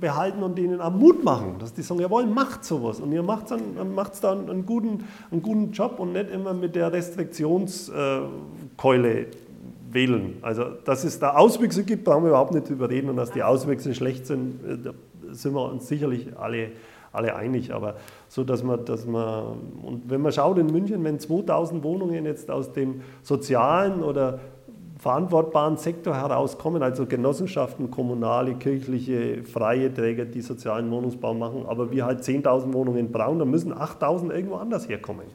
behalten 0.00 0.42
und 0.42 0.56
denen 0.56 0.80
auch 0.80 0.92
Mut 0.92 1.24
machen, 1.24 1.56
dass 1.58 1.74
die 1.74 1.82
sagen, 1.82 2.00
jawohl, 2.00 2.26
macht 2.26 2.64
sowas. 2.64 3.00
Und 3.00 3.12
ihr 3.12 3.22
macht 3.22 3.50
dann, 3.50 3.94
macht's 3.94 4.20
dann 4.20 4.48
einen 4.48 4.66
guten, 4.66 5.04
einen 5.30 5.42
guten 5.42 5.72
Job 5.72 5.98
und 5.98 6.12
nicht 6.12 6.30
immer 6.30 6.54
mit 6.54 6.74
der 6.74 6.92
Restriktionskeule 6.92 9.26
wählen. 9.90 10.38
Also, 10.42 10.64
dass 10.84 11.04
es 11.04 11.18
da 11.18 11.34
Auswüchse 11.34 11.84
gibt, 11.84 12.04
brauchen 12.04 12.24
wir 12.24 12.30
überhaupt 12.30 12.54
nicht 12.54 12.68
drüber 12.68 12.88
reden 12.88 13.10
und 13.10 13.16
dass 13.16 13.30
die 13.30 13.42
Auswüchse 13.42 13.94
schlecht 13.94 14.26
sind, 14.26 14.64
äh, 14.64 14.92
sind 15.32 15.54
wir 15.54 15.70
uns 15.70 15.88
sicherlich 15.88 16.36
alle, 16.38 16.68
alle 17.12 17.36
einig. 17.36 17.72
Aber 17.72 17.96
so, 18.28 18.44
dass 18.44 18.62
man, 18.62 18.84
dass 18.84 19.06
man, 19.06 19.58
und 19.82 20.08
wenn 20.08 20.20
man 20.20 20.32
schaut 20.32 20.58
in 20.58 20.66
München, 20.66 21.02
wenn 21.04 21.18
2000 21.18 21.82
Wohnungen 21.82 22.24
jetzt 22.24 22.50
aus 22.50 22.72
dem 22.72 23.02
sozialen 23.22 24.02
oder 24.02 24.40
verantwortbaren 24.98 25.76
Sektor 25.76 26.16
herauskommen, 26.16 26.82
also 26.82 27.06
Genossenschaften, 27.06 27.90
kommunale, 27.90 28.54
kirchliche, 28.54 29.44
freie 29.44 29.92
Träger, 29.92 30.24
die 30.24 30.40
sozialen 30.40 30.90
Wohnungsbau 30.90 31.34
machen, 31.34 31.66
aber 31.66 31.90
wir 31.90 32.06
halt 32.06 32.20
10.000 32.22 32.72
Wohnungen 32.72 33.12
brauchen, 33.12 33.38
dann 33.38 33.50
müssen 33.50 33.74
8.000 33.74 34.32
irgendwo 34.32 34.56
anders 34.56 34.88
herkommen. 34.88 35.26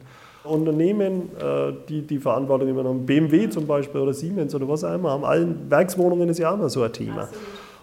Unternehmen, 0.44 1.30
äh, 1.38 1.72
die 1.88 2.02
die 2.02 2.18
Verantwortung 2.18 2.68
übernommen, 2.68 3.06
BMW 3.06 3.48
zum 3.48 3.66
Beispiel 3.66 4.00
oder 4.00 4.12
Siemens 4.12 4.52
oder 4.54 4.68
was 4.68 4.82
auch 4.82 4.94
immer, 4.94 5.10
haben 5.10 5.24
allen 5.24 5.70
Werkswohnungen 5.70 6.28
ist 6.28 6.38
ja 6.38 6.50
auch 6.50 6.54
immer 6.54 6.68
so 6.68 6.82
ein 6.82 6.92
Thema. 6.92 7.22
Absolut. 7.22 7.42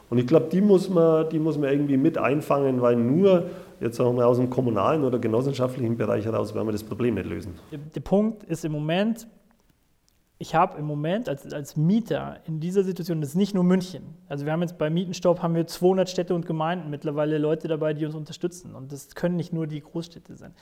Und 0.09 0.17
ich 0.17 0.27
glaube, 0.27 0.47
die, 0.51 0.61
muss 0.61 0.89
man, 0.89 1.29
die 1.29 1.39
muss 1.39 1.57
man 1.57 1.69
irgendwie 1.69 1.97
mit 1.97 2.17
einfangen, 2.17 2.81
weil 2.81 2.95
nur 2.95 3.49
jetzt 3.79 3.97
sagen 3.97 4.17
wir 4.17 4.27
aus 4.27 4.37
dem 4.37 4.49
kommunalen 4.49 5.03
oder 5.03 5.19
genossenschaftlichen 5.19 5.97
Bereich 5.97 6.25
heraus 6.25 6.53
werden 6.53 6.67
wir 6.67 6.71
das 6.71 6.83
Problem 6.83 7.15
nicht 7.15 7.27
lösen. 7.27 7.55
Der 7.71 8.01
Punkt 8.01 8.43
ist 8.43 8.65
im 8.65 8.71
Moment, 8.71 9.27
ich 10.37 10.55
habe 10.55 10.77
im 10.77 10.85
Moment 10.85 11.29
als, 11.29 11.51
als 11.53 11.75
Mieter 11.75 12.37
in 12.45 12.59
dieser 12.59 12.83
Situation, 12.83 13.21
das 13.21 13.31
ist 13.31 13.35
nicht 13.35 13.53
nur 13.53 13.63
München. 13.63 14.03
Also 14.27 14.45
wir 14.45 14.53
haben 14.53 14.61
jetzt 14.61 14.77
bei 14.77 14.89
Mietenstopp 14.89 15.41
haben 15.41 15.55
wir 15.55 15.67
200 15.67 16.09
Städte 16.09 16.33
und 16.33 16.45
Gemeinden 16.45 16.89
mittlerweile 16.89 17.37
Leute 17.37 17.67
dabei, 17.67 17.93
die 17.93 18.05
uns 18.05 18.15
unterstützen. 18.15 18.75
Und 18.75 18.91
das 18.91 19.15
können 19.15 19.35
nicht 19.35 19.53
nur 19.53 19.67
die 19.67 19.81
Großstädte 19.81 20.35
sein. 20.35 20.53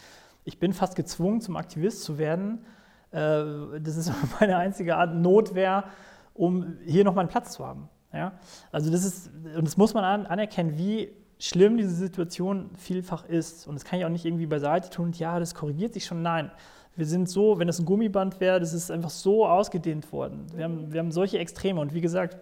Ich 0.45 0.59
bin 0.59 0.73
fast 0.73 0.95
gezwungen, 0.95 1.41
zum 1.41 1.57
Aktivist 1.57 2.03
zu 2.03 2.17
werden. 2.17 2.65
Äh, 3.11 3.43
das 3.79 3.97
ist 3.97 4.11
meine 4.39 4.57
einzige 4.57 4.97
Art 4.97 5.15
Notwehr, 5.15 5.85
um 6.33 6.77
hier 6.85 7.03
noch 7.03 7.13
mal 7.13 7.21
einen 7.21 7.29
Platz 7.29 7.53
zu 7.53 7.65
haben. 7.65 7.89
Ja? 8.13 8.33
Also 8.71 8.91
das 8.91 9.03
ist, 9.03 9.29
und 9.55 9.65
das 9.65 9.77
muss 9.77 9.93
man 9.93 10.25
anerkennen, 10.25 10.77
wie 10.77 11.11
schlimm 11.39 11.77
diese 11.77 11.93
Situation 11.93 12.71
vielfach 12.77 13.25
ist. 13.25 13.67
Und 13.67 13.75
das 13.75 13.85
kann 13.85 13.99
ich 13.99 14.05
auch 14.05 14.09
nicht 14.09 14.25
irgendwie 14.25 14.47
beiseite 14.47 14.89
tun 14.89 15.07
und 15.07 15.19
ja, 15.19 15.39
das 15.39 15.53
korrigiert 15.53 15.93
sich 15.93 16.05
schon. 16.05 16.21
Nein, 16.21 16.51
wir 16.95 17.05
sind 17.05 17.29
so, 17.29 17.59
wenn 17.59 17.69
es 17.69 17.79
ein 17.79 17.85
Gummiband 17.85 18.39
wäre, 18.39 18.59
das 18.59 18.73
ist 18.73 18.89
einfach 18.89 19.11
so 19.11 19.45
ausgedehnt 19.45 20.11
worden. 20.11 20.47
Wir 20.55 20.63
haben, 20.63 20.91
wir 20.91 20.99
haben 20.99 21.11
solche 21.11 21.37
Extreme 21.37 21.79
und 21.79 21.93
wie 21.93 22.01
gesagt, 22.01 22.37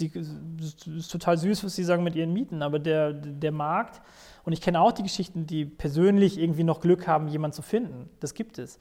es 0.00 0.86
ist 0.86 1.12
total 1.12 1.38
süß, 1.38 1.62
was 1.62 1.76
Sie 1.76 1.84
sagen 1.84 2.02
mit 2.02 2.16
Ihren 2.16 2.32
Mieten, 2.32 2.62
aber 2.62 2.80
der, 2.80 3.12
der 3.12 3.52
Markt, 3.52 4.02
und 4.44 4.52
ich 4.52 4.60
kenne 4.60 4.80
auch 4.80 4.90
die 4.90 5.04
Geschichten, 5.04 5.46
die 5.46 5.64
persönlich 5.64 6.38
irgendwie 6.38 6.64
noch 6.64 6.80
Glück 6.80 7.06
haben, 7.06 7.28
jemanden 7.28 7.54
zu 7.54 7.62
finden, 7.62 8.10
das 8.18 8.34
gibt 8.34 8.58
es. 8.58 8.78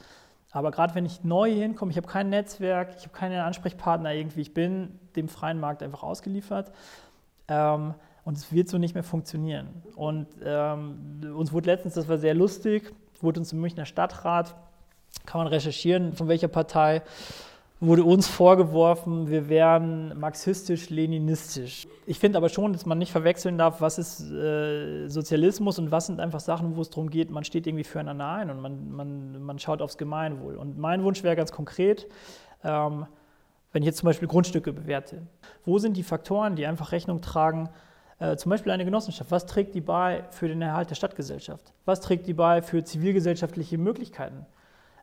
Aber 0.54 0.72
gerade 0.72 0.94
wenn 0.96 1.06
ich 1.06 1.24
neu 1.24 1.52
hinkomme, 1.52 1.92
ich 1.92 1.98
habe 1.98 2.08
kein 2.08 2.30
Netzwerk, 2.30 2.96
ich 2.96 3.04
habe 3.04 3.14
keinen 3.14 3.40
Ansprechpartner 3.42 4.14
irgendwie, 4.14 4.42
ich 4.42 4.54
bin 4.54 5.00
dem 5.16 5.28
freien 5.28 5.60
Markt 5.60 5.84
einfach 5.84 6.04
ausgeliefert. 6.04 6.72
Ähm, 7.48 7.96
und 8.24 8.38
es 8.38 8.54
wird 8.54 8.70
so 8.70 8.78
nicht 8.78 8.94
mehr 8.94 9.04
funktionieren. 9.04 9.84
Und 9.96 10.28
ähm, 10.46 11.34
uns 11.36 11.52
wurde 11.52 11.72
letztens, 11.72 11.96
das 11.96 12.08
war 12.08 12.18
sehr 12.18 12.36
lustig, 12.36 12.94
wurde 13.20 13.40
uns 13.40 13.52
im 13.52 13.60
Münchner 13.60 13.86
Stadtrat 13.86 14.56
kann 15.26 15.40
man 15.40 15.48
recherchieren, 15.48 16.14
von 16.14 16.28
welcher 16.28 16.48
Partei, 16.48 17.02
wurde 17.86 18.04
uns 18.04 18.28
vorgeworfen, 18.28 19.30
wir 19.30 19.50
wären 19.50 20.18
marxistisch-leninistisch. 20.18 21.88
Ich 22.06 22.18
finde 22.18 22.38
aber 22.38 22.50
schon, 22.50 22.72
dass 22.74 22.86
man 22.86 22.98
nicht 22.98 23.12
verwechseln 23.12 23.58
darf, 23.58 23.82
was 23.82 23.98
ist 23.98 24.22
äh, 24.32 25.08
Sozialismus 25.10 25.80
und 25.80 25.92
was 25.92 26.06
sind 26.08 26.20
einfach 26.20 26.40
Sachen, 26.40 26.76
wo 26.78 26.82
es 26.82 26.90
darum 26.90 27.10
geht, 27.10 27.30
man 27.30 27.44
steht 27.44 27.68
irgendwie 27.68 27.84
füreinander 27.84 28.30
ein 28.30 28.50
und 28.50 28.62
man, 28.62 28.92
man, 28.92 29.44
man 29.44 29.60
schaut 29.60 29.82
aufs 29.82 29.98
Gemeinwohl. 29.98 30.56
Und 30.56 30.78
mein 30.78 31.04
Wunsch 31.04 31.24
wäre 31.24 31.36
ganz 31.36 31.52
konkret, 31.52 32.08
ähm, 32.64 33.06
wenn 33.74 33.82
ich 33.82 33.88
jetzt 33.88 33.98
zum 33.98 34.08
Beispiel 34.08 34.28
Grundstücke 34.28 34.72
bewerte, 34.72 35.24
wo 35.66 35.78
sind 35.78 35.98
die 35.98 36.04
Faktoren, 36.04 36.56
die 36.56 36.66
einfach 36.66 36.92
Rechnung 36.92 37.22
tragen, 37.22 37.70
äh, 38.20 38.38
zum 38.38 38.50
Beispiel 38.50 38.72
eine 38.72 38.86
Genossenschaft, 38.86 39.32
was 39.32 39.46
trägt 39.46 39.76
die 39.76 39.82
bei 39.82 40.24
für 40.30 40.48
den 40.48 40.62
Erhalt 40.62 40.90
der 40.90 40.96
Stadtgesellschaft? 40.96 41.74
Was 41.86 42.00
trägt 42.00 42.28
die 42.28 42.34
bei 42.34 42.62
für 42.62 42.84
zivilgesellschaftliche 42.84 43.78
Möglichkeiten? 43.78 44.46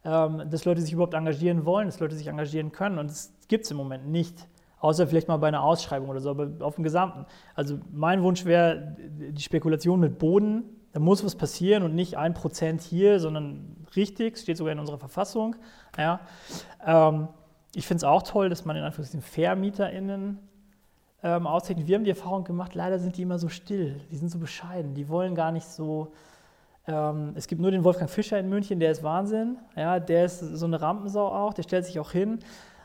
Ähm, 0.05 0.49
dass 0.51 0.65
Leute 0.65 0.81
sich 0.81 0.93
überhaupt 0.93 1.15
engagieren 1.15 1.65
wollen, 1.65 1.87
dass 1.87 2.01
Leute 2.01 2.17
sich 2.17 2.27
engagieren 2.27 2.73
können. 2.73 2.99
Und 2.99 3.11
das 3.11 3.33
gibt 3.49 3.65
es 3.65 3.71
im 3.71 3.77
Moment 3.77 4.09
nicht. 4.09 4.49
Außer 4.79 5.07
vielleicht 5.07 5.29
mal 5.29 5.37
bei 5.37 5.49
einer 5.49 5.63
Ausschreibung 5.63 6.09
oder 6.09 6.21
so, 6.21 6.31
aber 6.31 6.65
auf 6.65 6.77
dem 6.77 6.85
Gesamten. 6.85 7.27
Also 7.55 7.79
mein 7.93 8.23
Wunsch 8.23 8.47
wäre 8.47 8.97
die 8.99 9.43
Spekulation 9.43 10.01
mit 10.01 10.19
Boden. 10.19 10.65
Da 10.93 11.01
muss 11.01 11.23
was 11.25 11.37
passieren 11.37 11.83
und 11.83 11.95
nicht 11.95 12.17
ein 12.17 12.33
Prozent 12.33 12.81
hier, 12.81 13.21
sondern 13.21 13.77
richtig, 13.95 14.39
steht 14.39 14.57
sogar 14.57 14.73
in 14.73 14.79
unserer 14.79 14.99
Verfassung. 14.99 15.57
Ja. 15.99 16.21
Ähm, 16.85 17.29
ich 17.75 17.87
finde 17.87 17.99
es 17.99 18.05
auch 18.05 18.23
toll, 18.23 18.49
dass 18.49 18.65
man 18.65 18.75
in 18.77 18.83
Anführungszeichen 18.83 19.23
VermieterInnen 19.23 20.39
ähm, 21.23 21.47
auszeichnet. 21.47 21.87
Wir 21.87 21.97
haben 21.97 22.05
die 22.05 22.11
Erfahrung 22.11 22.45
gemacht, 22.45 22.75
leider 22.75 22.99
sind 22.99 23.17
die 23.17 23.23
immer 23.23 23.39
so 23.39 23.49
still, 23.49 24.01
die 24.11 24.17
sind 24.17 24.31
so 24.31 24.39
bescheiden, 24.39 24.95
die 24.95 25.09
wollen 25.09 25.35
gar 25.35 25.53
nicht 25.53 25.67
so 25.67 26.13
ähm, 26.91 27.33
es 27.37 27.47
gibt 27.47 27.61
nur 27.61 27.71
den 27.71 27.85
Wolfgang 27.85 28.11
Fischer 28.11 28.39
in 28.39 28.49
München, 28.49 28.81
der 28.81 28.91
ist 28.91 29.03
Wahnsinn. 29.03 29.59
Ja, 29.77 30.01
der 30.01 30.25
ist 30.25 30.41
so 30.41 30.67
eine 30.67 30.81
Rampensau 30.81 31.29
auch, 31.29 31.55
der 31.55 31.63
stellt 31.63 31.85
sich 31.87 31.99
auch 32.01 32.11
hin. 32.11 32.41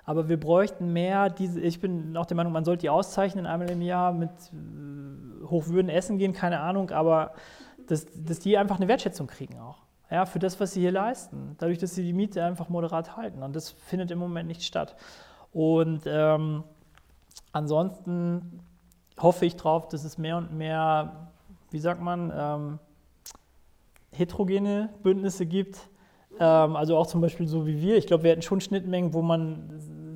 Aber 0.05 0.29
wir 0.29 0.39
bräuchten 0.39 0.93
mehr 0.93 1.29
diese, 1.29 1.59
ich 1.59 1.81
bin 1.81 2.15
auch 2.15 2.27
der 2.27 2.37
Meinung, 2.37 2.53
man 2.53 2.63
sollte 2.63 2.81
die 2.81 2.89
auszeichnen 2.89 3.47
einmal 3.47 3.69
im 3.71 3.81
Jahr 3.81 4.13
mit 4.13 4.29
äh, 4.29 5.45
Hochwürden 5.47 5.89
essen 5.89 6.19
gehen, 6.19 6.33
keine 6.33 6.59
Ahnung, 6.59 6.91
aber 6.91 7.33
dass, 7.87 8.05
dass 8.15 8.39
die 8.39 8.57
einfach 8.57 8.77
eine 8.77 8.87
Wertschätzung 8.87 9.27
kriegen 9.27 9.59
auch. 9.59 9.79
Ja, 10.11 10.27
für 10.27 10.37
das, 10.37 10.59
was 10.59 10.73
sie 10.73 10.81
hier 10.81 10.91
leisten. 10.91 11.55
Dadurch, 11.57 11.79
dass 11.79 11.95
sie 11.95 12.03
die 12.03 12.13
Miete 12.13 12.43
einfach 12.43 12.69
moderat 12.69 13.17
halten. 13.17 13.41
Und 13.41 13.55
das 13.55 13.71
findet 13.71 14.11
im 14.11 14.19
Moment 14.19 14.47
nicht 14.47 14.61
statt. 14.61 14.95
Und 15.51 16.01
ähm, 16.05 16.63
ansonsten 17.51 18.59
hoffe 19.19 19.47
ich 19.47 19.55
darauf, 19.55 19.87
dass 19.87 20.03
es 20.03 20.19
mehr 20.19 20.37
und 20.37 20.53
mehr, 20.53 21.31
wie 21.71 21.79
sagt 21.79 22.01
man, 22.01 22.31
ähm, 22.35 22.79
heterogene 24.17 24.89
Bündnisse 25.03 25.45
gibt. 25.45 25.77
Ähm, 26.39 26.75
also 26.75 26.97
auch 26.97 27.07
zum 27.07 27.21
Beispiel 27.21 27.47
so 27.47 27.65
wie 27.65 27.81
wir. 27.81 27.97
Ich 27.97 28.07
glaube, 28.07 28.23
wir 28.23 28.31
hätten 28.31 28.41
schon 28.41 28.61
Schnittmengen, 28.61 29.13
wo 29.13 29.21
man 29.21 29.69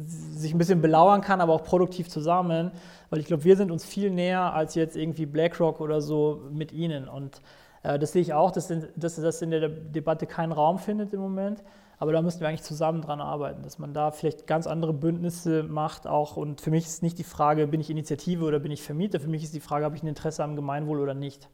sich 0.05 0.53
ein 0.53 0.57
bisschen 0.57 0.81
belauern 0.81 1.21
kann, 1.21 1.41
aber 1.41 1.53
auch 1.53 1.63
produktiv 1.63 2.09
zusammen. 2.09 2.71
Weil 3.09 3.19
ich 3.19 3.25
glaube, 3.25 3.43
wir 3.43 3.55
sind 3.57 3.71
uns 3.71 3.85
viel 3.85 4.09
näher 4.11 4.53
als 4.53 4.75
jetzt 4.75 4.95
irgendwie 4.95 5.25
BlackRock 5.25 5.81
oder 5.81 6.01
so 6.01 6.41
mit 6.51 6.71
ihnen. 6.71 7.07
Und 7.07 7.41
äh, 7.83 7.99
das 7.99 8.13
sehe 8.13 8.21
ich 8.21 8.33
auch, 8.33 8.51
dass, 8.51 8.73
dass 8.95 9.15
das 9.15 9.41
in 9.41 9.51
der 9.51 9.69
Debatte 9.69 10.25
keinen 10.25 10.51
Raum 10.51 10.79
findet 10.79 11.13
im 11.13 11.19
Moment. 11.19 11.63
Aber 11.97 12.13
da 12.13 12.21
müssen 12.21 12.39
wir 12.39 12.47
eigentlich 12.47 12.63
zusammen 12.63 13.01
dran 13.01 13.19
arbeiten, 13.19 13.61
dass 13.61 13.77
man 13.77 13.93
da 13.93 14.11
vielleicht 14.11 14.47
ganz 14.47 14.67
andere 14.67 14.93
Bündnisse 14.93 15.63
macht 15.63 16.07
auch. 16.07 16.37
Und 16.37 16.61
für 16.61 16.71
mich 16.71 16.85
ist 16.85 17.03
nicht 17.03 17.19
die 17.19 17.25
Frage, 17.25 17.67
bin 17.67 17.81
ich 17.81 17.89
Initiative 17.89 18.45
oder 18.45 18.59
bin 18.59 18.71
ich 18.71 18.81
Vermieter? 18.81 19.19
Für 19.19 19.27
mich 19.27 19.43
ist 19.43 19.53
die 19.53 19.59
Frage, 19.59 19.83
habe 19.83 19.97
ich 19.97 20.03
ein 20.03 20.07
Interesse 20.07 20.43
am 20.43 20.55
Gemeinwohl 20.55 21.01
oder 21.01 21.13
nicht. 21.13 21.49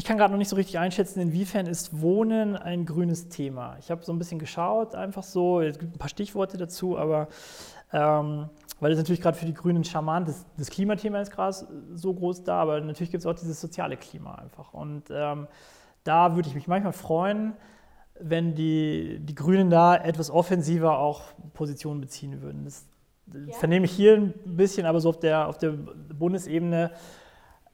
Ich 0.00 0.06
kann 0.06 0.16
gerade 0.16 0.32
noch 0.32 0.38
nicht 0.38 0.48
so 0.48 0.56
richtig 0.56 0.78
einschätzen, 0.78 1.20
inwiefern 1.20 1.66
ist 1.66 2.00
Wohnen 2.00 2.56
ein 2.56 2.86
grünes 2.86 3.28
Thema. 3.28 3.76
Ich 3.80 3.90
habe 3.90 4.02
so 4.02 4.14
ein 4.14 4.18
bisschen 4.18 4.38
geschaut, 4.38 4.94
einfach 4.94 5.22
so, 5.22 5.60
es 5.60 5.78
gibt 5.78 5.94
ein 5.94 5.98
paar 5.98 6.08
Stichworte 6.08 6.56
dazu, 6.56 6.96
aber 6.96 7.28
ähm, 7.92 8.48
weil 8.80 8.92
es 8.92 8.98
natürlich 8.98 9.20
gerade 9.20 9.36
für 9.36 9.44
die 9.44 9.52
Grünen 9.52 9.84
charmant 9.84 10.30
ist, 10.30 10.46
das 10.56 10.70
Klimathema 10.70 11.20
ist 11.20 11.30
gerade 11.30 11.54
so 11.92 12.14
groß 12.14 12.44
da, 12.44 12.62
aber 12.62 12.80
natürlich 12.80 13.10
gibt 13.10 13.20
es 13.20 13.26
auch 13.26 13.34
dieses 13.34 13.60
soziale 13.60 13.98
Klima 13.98 14.36
einfach. 14.36 14.72
Und 14.72 15.02
ähm, 15.10 15.48
da 16.02 16.34
würde 16.34 16.48
ich 16.48 16.54
mich 16.54 16.66
manchmal 16.66 16.94
freuen, 16.94 17.52
wenn 18.18 18.54
die, 18.54 19.18
die 19.20 19.34
Grünen 19.34 19.68
da 19.68 19.96
etwas 19.96 20.30
offensiver 20.30 20.98
auch 20.98 21.24
Positionen 21.52 22.00
beziehen 22.00 22.40
würden. 22.40 22.64
Das 22.64 22.86
ja. 23.26 23.52
vernehme 23.52 23.84
ich 23.84 23.92
hier 23.92 24.16
ein 24.16 24.32
bisschen, 24.46 24.86
aber 24.86 24.98
so 24.98 25.10
auf 25.10 25.20
der, 25.20 25.46
auf 25.46 25.58
der 25.58 25.72
Bundesebene 25.72 26.90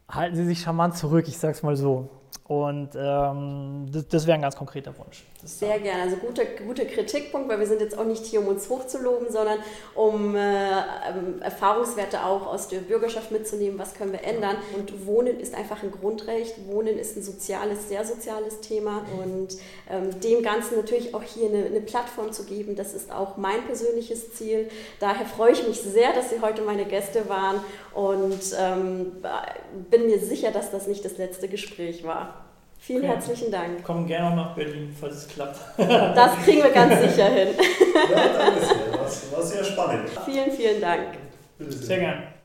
halten 0.09 0.37
Sie 0.37 0.45
sich 0.45 0.61
charmant 0.61 0.97
zurück, 0.97 1.29
ich 1.29 1.39
sage 1.39 1.53
es 1.53 1.63
mal 1.63 1.77
so. 1.77 2.11
Und 2.49 2.91
ähm, 2.97 3.89
das, 3.91 4.07
das 4.07 4.27
wäre 4.27 4.37
ein 4.37 4.43
ganz 4.43 4.55
konkreter 4.55 4.97
Wunsch. 4.99 5.25
Sehr 5.45 5.81
gerne. 5.81 6.03
Also 6.03 6.17
guter 6.17 6.45
gute 6.45 6.87
Kritikpunkt, 6.87 7.49
weil 7.49 7.59
wir 7.59 7.67
sind 7.67 7.81
jetzt 7.81 7.99
auch 7.99 8.05
nicht 8.05 8.25
hier, 8.25 8.41
um 8.41 8.47
uns 8.47 8.69
hochzuloben, 8.69 9.33
sondern 9.33 9.59
um 9.97 10.37
äh, 10.37 10.79
ähm, 10.79 11.43
Erfahrungswerte 11.43 12.25
auch 12.25 12.47
aus 12.47 12.69
der 12.69 12.79
Bürgerschaft 12.79 13.33
mitzunehmen, 13.33 13.81
was 13.81 13.95
können 13.95 14.13
wir 14.13 14.23
ändern. 14.23 14.57
Und 14.77 15.07
Wohnen 15.07 15.41
ist 15.41 15.57
einfach 15.57 15.83
ein 15.83 15.91
Grundrecht. 15.91 16.55
Wohnen 16.69 16.99
ist 16.99 17.17
ein 17.17 17.23
soziales, 17.25 17.89
sehr 17.89 18.05
soziales 18.05 18.61
Thema. 18.61 19.03
Und 19.21 19.57
ähm, 19.91 20.21
dem 20.21 20.45
Ganzen 20.45 20.77
natürlich 20.77 21.17
auch 21.17 21.25
hier 21.25 21.49
eine, 21.49 21.67
eine 21.67 21.81
Plattform 21.81 22.31
zu 22.31 22.45
geben, 22.45 22.77
das 22.77 22.95
ist 22.95 23.11
auch 23.11 23.37
mein 23.37 23.65
persönliches 23.67 24.35
Ziel. 24.35 24.69
Daher 25.01 25.27
freue 25.27 25.51
ich 25.51 25.67
mich 25.67 25.81
sehr, 25.81 26.13
dass 26.13 26.31
Sie 26.31 26.41
heute 26.41 26.63
meine 26.63 26.85
Gäste 26.85 27.29
waren 27.29 27.61
und 27.93 28.41
ähm, 28.57 29.13
bin 29.91 30.07
mir 30.07 30.21
sicher, 30.21 30.53
dass 30.53 30.71
das 30.71 30.87
nicht 30.87 31.05
das 31.05 31.19
letzte 31.19 31.49
Gespräch 31.49 32.05
war. 32.05 32.36
Vielen 32.87 33.03
ja. 33.03 33.09
herzlichen 33.09 33.51
Dank. 33.51 33.83
Kommen 33.83 34.07
gerne 34.07 34.31
auch 34.31 34.37
nach 34.37 34.55
Berlin, 34.55 34.95
falls 35.01 35.17
es 35.17 35.29
klappt. 35.29 35.59
Das 35.77 36.37
kriegen 36.45 36.63
wir 36.63 36.71
ganz 36.71 37.01
sicher 37.01 37.27
hin. 37.31 37.49
Ja, 37.59 38.29
danke 38.29 38.65
sehr. 38.65 38.97
Das 38.97 39.33
war 39.33 39.43
sehr 39.43 39.65
spannend. 39.65 40.09
Vielen, 40.25 40.53
vielen 40.53 40.81
Dank. 40.81 41.19
Sehr 41.59 41.99
gerne. 41.99 42.36